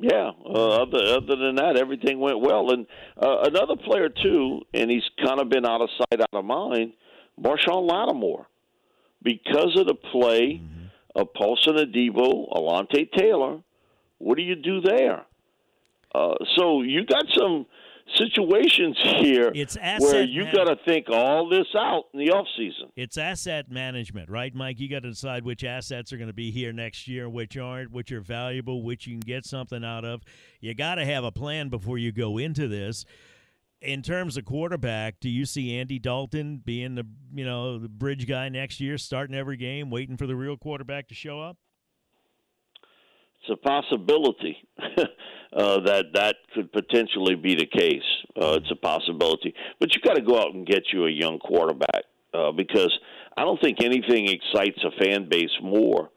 Yeah. 0.00 0.30
Uh, 0.44 0.82
other 0.82 0.98
other 1.16 1.36
than 1.36 1.56
that, 1.56 1.76
everything 1.76 2.20
went 2.20 2.40
well. 2.40 2.70
And 2.70 2.86
uh, 3.20 3.42
another 3.42 3.74
player 3.76 4.08
too, 4.08 4.60
and 4.72 4.90
he's 4.90 5.02
kind 5.24 5.40
of 5.40 5.48
been 5.48 5.66
out 5.66 5.80
of 5.80 5.88
sight, 5.98 6.20
out 6.20 6.38
of 6.38 6.44
mind. 6.44 6.92
Marshon 7.40 7.88
Lattimore, 7.88 8.46
because 9.22 9.76
of 9.78 9.86
the 9.86 9.94
play 9.94 10.60
mm-hmm. 10.62 10.86
of 11.20 11.32
Paulson 11.34 11.76
Adebo, 11.76 12.52
Alontae 12.52 13.10
Taylor. 13.16 13.60
What 14.18 14.36
do 14.36 14.42
you 14.42 14.56
do 14.56 14.80
there? 14.80 15.24
Uh, 16.12 16.34
so 16.56 16.82
you 16.82 17.04
got 17.04 17.24
some 17.36 17.66
situations 18.16 18.96
here 19.20 19.50
it's 19.54 19.76
where 19.98 20.22
you 20.22 20.44
got 20.52 20.64
to 20.64 20.76
think 20.86 21.08
all 21.10 21.48
this 21.48 21.66
out 21.76 22.04
in 22.12 22.20
the 22.20 22.30
off 22.30 22.46
season. 22.56 22.90
It's 22.96 23.16
asset 23.16 23.70
management, 23.70 24.30
right, 24.30 24.54
Mike? 24.54 24.80
You 24.80 24.88
got 24.88 25.02
to 25.02 25.10
decide 25.10 25.44
which 25.44 25.64
assets 25.64 26.12
are 26.12 26.16
going 26.16 26.28
to 26.28 26.34
be 26.34 26.50
here 26.50 26.72
next 26.72 27.08
year, 27.08 27.28
which 27.28 27.56
aren't, 27.56 27.90
which 27.90 28.12
are 28.12 28.20
valuable, 28.20 28.82
which 28.82 29.06
you 29.06 29.14
can 29.14 29.20
get 29.20 29.44
something 29.44 29.84
out 29.84 30.04
of. 30.04 30.22
You 30.60 30.74
got 30.74 30.96
to 30.96 31.04
have 31.04 31.24
a 31.24 31.32
plan 31.32 31.68
before 31.68 31.98
you 31.98 32.12
go 32.12 32.38
into 32.38 32.68
this. 32.68 33.04
In 33.80 34.02
terms 34.02 34.36
of 34.36 34.44
quarterback, 34.44 35.20
do 35.20 35.28
you 35.28 35.46
see 35.46 35.76
Andy 35.76 36.00
Dalton 36.00 36.60
being 36.64 36.96
the 36.96 37.06
you 37.32 37.44
know 37.44 37.78
the 37.78 37.88
bridge 37.88 38.26
guy 38.26 38.48
next 38.48 38.80
year, 38.80 38.98
starting 38.98 39.36
every 39.36 39.56
game, 39.56 39.88
waiting 39.88 40.16
for 40.16 40.26
the 40.26 40.34
real 40.34 40.56
quarterback 40.56 41.06
to 41.08 41.14
show 41.14 41.40
up? 41.40 41.56
It's 43.40 43.50
a 43.50 43.56
possibility. 43.56 44.56
uh, 45.52 45.80
that 45.80 46.06
that 46.14 46.36
could 46.54 46.72
potentially 46.72 47.34
be 47.34 47.54
the 47.54 47.66
case. 47.66 48.02
Uh, 48.36 48.58
it's 48.60 48.70
a 48.70 48.76
possibility, 48.76 49.54
but 49.80 49.94
you 49.94 50.00
got 50.02 50.14
to 50.14 50.22
go 50.22 50.38
out 50.38 50.54
and 50.54 50.66
get 50.66 50.82
you 50.92 51.06
a 51.06 51.10
young 51.10 51.38
quarterback 51.38 52.04
uh, 52.34 52.52
because 52.52 52.96
I 53.36 53.44
don't 53.44 53.60
think 53.60 53.82
anything 53.82 54.28
excites 54.28 54.78
a 54.84 54.90
fan 55.02 55.28
base 55.28 55.56
more 55.62 56.10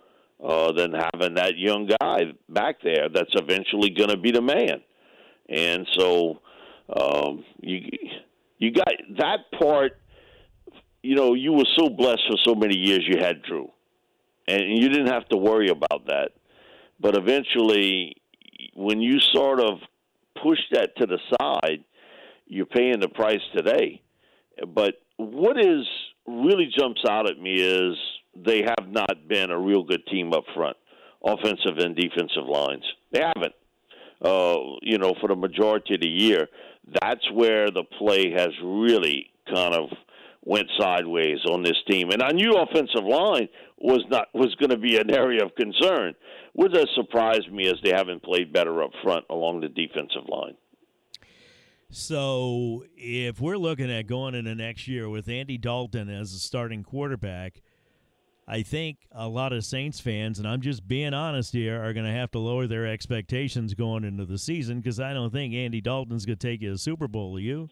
uh, 0.43 0.71
than 0.73 0.93
having 0.93 1.35
that 1.35 1.57
young 1.57 1.89
guy 2.01 2.33
back 2.49 2.77
there 2.83 3.09
that's 3.13 3.31
eventually 3.35 3.91
going 3.91 4.09
to 4.09 4.17
be 4.17 4.31
the 4.31 4.41
man. 4.41 4.81
And 5.47 5.87
so 5.97 6.41
um, 6.89 7.43
you 7.61 7.81
you 8.57 8.71
got 8.71 8.91
that 9.17 9.51
part. 9.59 9.93
You 11.03 11.15
know, 11.15 11.33
you 11.33 11.53
were 11.53 11.65
so 11.77 11.89
blessed 11.89 12.21
for 12.29 12.37
so 12.45 12.53
many 12.53 12.77
years. 12.77 13.01
You 13.07 13.19
had 13.19 13.41
Drew, 13.41 13.69
and 14.47 14.77
you 14.77 14.89
didn't 14.89 15.07
have 15.07 15.27
to 15.29 15.37
worry 15.37 15.69
about 15.69 16.05
that. 16.07 16.31
But 17.01 17.17
eventually, 17.17 18.15
when 18.75 19.01
you 19.01 19.19
sort 19.33 19.59
of 19.59 19.79
push 20.41 20.59
that 20.71 20.95
to 20.97 21.07
the 21.07 21.19
side, 21.39 21.83
you're 22.45 22.65
paying 22.65 22.99
the 22.99 23.09
price 23.09 23.41
today. 23.55 24.01
But 24.75 24.95
what 25.17 25.57
is 25.57 25.85
really 26.27 26.71
jumps 26.77 27.01
out 27.09 27.29
at 27.29 27.39
me 27.39 27.55
is 27.55 27.95
they 28.35 28.61
have 28.61 28.89
not 28.89 29.27
been 29.27 29.51
a 29.51 29.59
real 29.59 29.83
good 29.83 30.05
team 30.07 30.33
up 30.33 30.43
front, 30.55 30.77
offensive 31.25 31.77
and 31.77 31.95
defensive 31.95 32.45
lines. 32.47 32.83
They 33.11 33.21
haven't. 33.21 33.53
Uh, 34.23 34.77
you 34.83 34.99
know, 34.99 35.15
for 35.19 35.27
the 35.29 35.35
majority 35.35 35.95
of 35.95 36.01
the 36.01 36.07
year, 36.07 36.47
that's 37.01 37.31
where 37.31 37.71
the 37.71 37.83
play 37.97 38.31
has 38.31 38.49
really 38.63 39.31
kind 39.51 39.73
of 39.73 39.89
went 40.43 40.67
sideways 40.79 41.39
on 41.49 41.63
this 41.63 41.77
team. 41.89 42.11
And 42.11 42.21
I 42.21 42.31
knew 42.31 42.53
offensive 42.53 43.03
line 43.03 43.47
was 43.83 44.03
not 44.09 44.27
was 44.33 44.53
going 44.55 44.69
to 44.69 44.77
be 44.77 44.97
an 44.97 45.11
area 45.11 45.43
of 45.43 45.55
concern. 45.55 46.13
What 46.53 46.75
has 46.75 46.87
surprise 46.95 47.41
me 47.51 47.65
is 47.65 47.75
they 47.83 47.95
haven't 47.95 48.23
played 48.23 48.53
better 48.53 48.83
up 48.83 48.91
front 49.03 49.25
along 49.29 49.61
the 49.61 49.69
defensive 49.69 50.27
line. 50.27 50.55
So, 51.93 52.85
if 52.95 53.41
we're 53.41 53.57
looking 53.57 53.91
at 53.91 54.07
going 54.07 54.33
into 54.33 54.55
next 54.55 54.87
year 54.87 55.09
with 55.09 55.27
Andy 55.27 55.57
Dalton 55.57 56.09
as 56.09 56.33
a 56.33 56.39
starting 56.39 56.83
quarterback, 56.83 57.61
I 58.47 58.61
think 58.63 58.99
a 59.11 59.27
lot 59.27 59.51
of 59.51 59.65
Saints 59.65 59.99
fans, 59.99 60.39
and 60.39 60.47
I'm 60.47 60.61
just 60.61 60.87
being 60.87 61.13
honest 61.13 61.51
here, 61.51 61.83
are 61.83 61.91
going 61.91 62.05
to 62.05 62.11
have 62.11 62.31
to 62.31 62.39
lower 62.39 62.65
their 62.65 62.87
expectations 62.87 63.73
going 63.73 64.05
into 64.05 64.25
the 64.25 64.37
season 64.37 64.79
because 64.79 65.01
I 65.01 65.13
don't 65.13 65.31
think 65.31 65.53
Andy 65.53 65.81
Dalton's 65.81 66.25
going 66.25 66.37
to 66.37 66.47
take 66.47 66.61
you 66.61 66.69
to 66.69 66.75
a 66.75 66.77
Super 66.77 67.09
Bowl. 67.09 67.35
Are 67.35 67.41
you? 67.41 67.69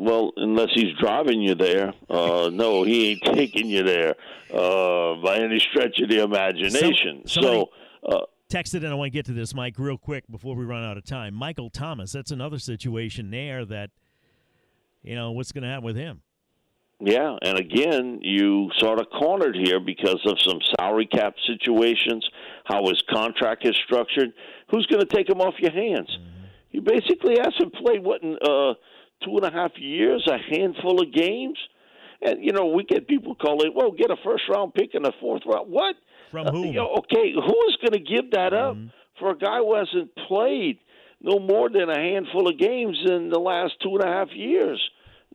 Well, 0.00 0.32
unless 0.38 0.70
he's 0.72 0.94
driving 0.98 1.42
you 1.42 1.54
there. 1.54 1.92
Uh, 2.08 2.48
no, 2.50 2.84
he 2.84 3.10
ain't 3.10 3.36
taking 3.36 3.66
you 3.66 3.82
there 3.82 4.14
uh, 4.50 5.16
by 5.22 5.36
any 5.36 5.58
stretch 5.58 6.00
of 6.00 6.08
the 6.08 6.22
imagination. 6.22 7.24
So, 7.26 7.40
so 7.42 7.70
uh, 8.08 8.24
texted, 8.48 8.76
and 8.76 8.86
I 8.86 8.94
want 8.94 9.08
to 9.08 9.18
get 9.18 9.26
to 9.26 9.34
this, 9.34 9.54
Mike, 9.54 9.74
real 9.78 9.98
quick 9.98 10.24
before 10.30 10.56
we 10.56 10.64
run 10.64 10.82
out 10.84 10.96
of 10.96 11.04
time. 11.04 11.34
Michael 11.34 11.68
Thomas, 11.68 12.12
that's 12.12 12.30
another 12.30 12.58
situation 12.58 13.30
there 13.30 13.66
that, 13.66 13.90
you 15.02 15.14
know, 15.14 15.32
what's 15.32 15.52
going 15.52 15.64
to 15.64 15.68
happen 15.68 15.84
with 15.84 15.96
him? 15.96 16.22
Yeah, 16.98 17.36
and 17.42 17.58
again, 17.58 18.20
you 18.22 18.70
sort 18.78 19.00
of 19.00 19.06
cornered 19.10 19.54
here 19.54 19.80
because 19.80 20.20
of 20.24 20.38
some 20.40 20.60
salary 20.78 21.08
cap 21.12 21.34
situations, 21.46 22.26
how 22.64 22.86
his 22.88 23.02
contract 23.10 23.66
is 23.66 23.76
structured. 23.84 24.32
Who's 24.70 24.86
going 24.86 25.00
to 25.00 25.14
take 25.14 25.28
him 25.28 25.42
off 25.42 25.54
your 25.58 25.72
hands? 25.72 26.08
Mm-hmm. 26.08 26.44
You 26.70 26.80
basically 26.80 27.36
hasn't 27.38 27.74
played 27.74 28.02
what 28.02 28.22
in 28.22 28.38
uh, 28.42 28.74
two 29.24 29.36
and 29.36 29.44
a 29.44 29.50
half 29.50 29.72
years, 29.78 30.26
a 30.30 30.38
handful 30.54 31.00
of 31.00 31.12
games. 31.12 31.58
And 32.22 32.44
you 32.44 32.52
know, 32.52 32.66
we 32.66 32.84
get 32.84 33.08
people 33.08 33.34
calling, 33.34 33.72
"Well, 33.74 33.92
get 33.92 34.10
a 34.10 34.16
first 34.24 34.44
round 34.48 34.74
pick 34.74 34.94
and 34.94 35.06
a 35.06 35.12
fourth 35.20 35.42
round." 35.46 35.70
What? 35.70 35.96
From 36.30 36.46
whom? 36.46 36.62
Uh, 36.62 36.66
you 36.66 36.72
know, 36.74 36.94
okay, 36.98 37.32
who 37.32 37.68
is 37.68 37.76
going 37.80 37.92
to 37.92 37.98
give 37.98 38.32
that 38.32 38.52
up 38.52 38.76
mm-hmm. 38.76 38.88
for 39.18 39.30
a 39.30 39.38
guy 39.38 39.58
who 39.58 39.74
hasn't 39.74 40.10
played 40.28 40.78
no 41.20 41.38
more 41.38 41.68
than 41.68 41.88
a 41.88 41.98
handful 41.98 42.48
of 42.48 42.58
games 42.58 42.98
in 43.06 43.30
the 43.30 43.38
last 43.38 43.74
two 43.82 43.96
and 43.96 44.04
a 44.04 44.06
half 44.06 44.28
years? 44.34 44.80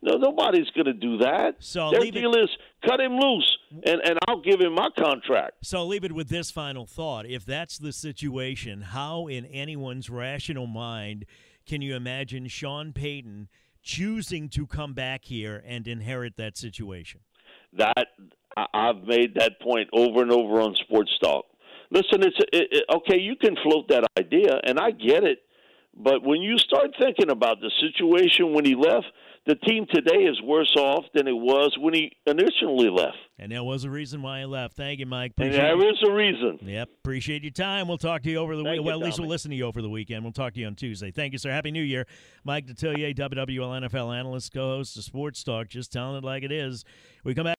No, 0.02 0.16
nobody's 0.16 0.68
going 0.70 0.86
to 0.86 0.92
do 0.92 1.18
that. 1.18 1.56
So 1.58 1.90
their 1.90 2.10
deal 2.10 2.34
it, 2.34 2.44
is 2.44 2.50
cut 2.86 3.00
him 3.00 3.18
loose, 3.18 3.58
and 3.84 4.00
and 4.04 4.18
I'll 4.28 4.42
give 4.42 4.60
him 4.60 4.74
my 4.74 4.90
contract. 4.96 5.54
So 5.62 5.78
I'll 5.78 5.86
leave 5.86 6.04
it 6.04 6.12
with 6.12 6.28
this 6.28 6.50
final 6.50 6.86
thought: 6.86 7.26
If 7.26 7.44
that's 7.44 7.78
the 7.78 7.92
situation, 7.92 8.82
how 8.82 9.26
in 9.26 9.46
anyone's 9.46 10.10
rational 10.10 10.66
mind 10.66 11.24
can 11.66 11.82
you 11.82 11.96
imagine 11.96 12.46
Sean 12.46 12.92
Payton? 12.92 13.48
Choosing 13.86 14.48
to 14.50 14.66
come 14.66 14.92
back 14.92 15.24
here 15.24 15.62
and 15.64 15.86
inherit 15.86 16.36
that 16.36 16.58
situation? 16.58 17.20
That 17.72 18.08
I've 18.74 19.04
made 19.04 19.36
that 19.36 19.60
point 19.60 19.88
over 19.92 20.22
and 20.22 20.32
over 20.32 20.60
on 20.60 20.74
Sports 20.74 21.12
Talk. 21.22 21.46
Listen, 21.90 22.22
it's 22.24 22.36
it, 22.52 22.68
it, 22.72 22.84
okay. 22.92 23.18
You 23.18 23.36
can 23.36 23.56
float 23.62 23.88
that 23.88 24.04
idea, 24.18 24.60
and 24.64 24.78
I 24.78 24.90
get 24.90 25.22
it. 25.22 25.38
But 25.94 26.22
when 26.24 26.42
you 26.42 26.58
start 26.58 26.90
thinking 27.00 27.30
about 27.30 27.60
the 27.60 27.70
situation 27.80 28.52
when 28.52 28.64
he 28.64 28.74
left, 28.74 29.06
the 29.46 29.54
team 29.54 29.86
today 29.92 30.24
is 30.24 30.40
worse 30.42 30.74
off 30.76 31.04
than 31.14 31.28
it 31.28 31.32
was 31.36 31.76
when 31.78 31.94
he 31.94 32.12
initially 32.26 32.88
left. 32.90 33.16
And 33.38 33.52
there 33.52 33.62
was 33.62 33.84
a 33.84 33.90
reason 33.90 34.22
why 34.22 34.40
he 34.40 34.46
left. 34.46 34.74
Thank 34.76 34.98
you, 34.98 35.06
Mike. 35.06 35.32
And 35.36 35.46
Appreciate 35.48 35.62
there 35.62 35.76
you. 35.76 35.90
is 35.90 35.98
a 36.08 36.12
reason. 36.12 36.58
Yep, 36.62 36.88
appreciate 37.04 37.42
your 37.42 37.52
time. 37.52 37.86
We'll 37.86 37.98
talk 37.98 38.22
to 38.22 38.30
you 38.30 38.38
over 38.38 38.56
the 38.56 38.62
Thank 38.62 38.72
week. 38.72 38.80
you, 38.80 38.86
Well, 38.86 38.98
at 39.00 39.04
least 39.04 39.20
we'll 39.20 39.28
listen 39.28 39.50
to 39.50 39.56
you 39.56 39.66
over 39.66 39.82
the 39.82 39.90
weekend. 39.90 40.24
We'll 40.24 40.32
talk 40.32 40.54
to 40.54 40.60
you 40.60 40.66
on 40.66 40.74
Tuesday. 40.74 41.10
Thank 41.10 41.32
you, 41.32 41.38
sir. 41.38 41.50
Happy 41.50 41.70
New 41.70 41.82
Year. 41.82 42.06
Mike 42.44 42.66
Detillier, 42.66 43.14
WWL 43.14 43.88
NFL 43.88 44.16
analyst, 44.18 44.52
co-host 44.52 44.96
of 44.96 45.04
Sports 45.04 45.44
Talk, 45.44 45.68
just 45.68 45.92
telling 45.92 46.16
it 46.16 46.24
like 46.24 46.42
it 46.42 46.52
is. 46.52 46.84
We 47.24 47.34
come 47.34 47.44
back. 47.44 47.55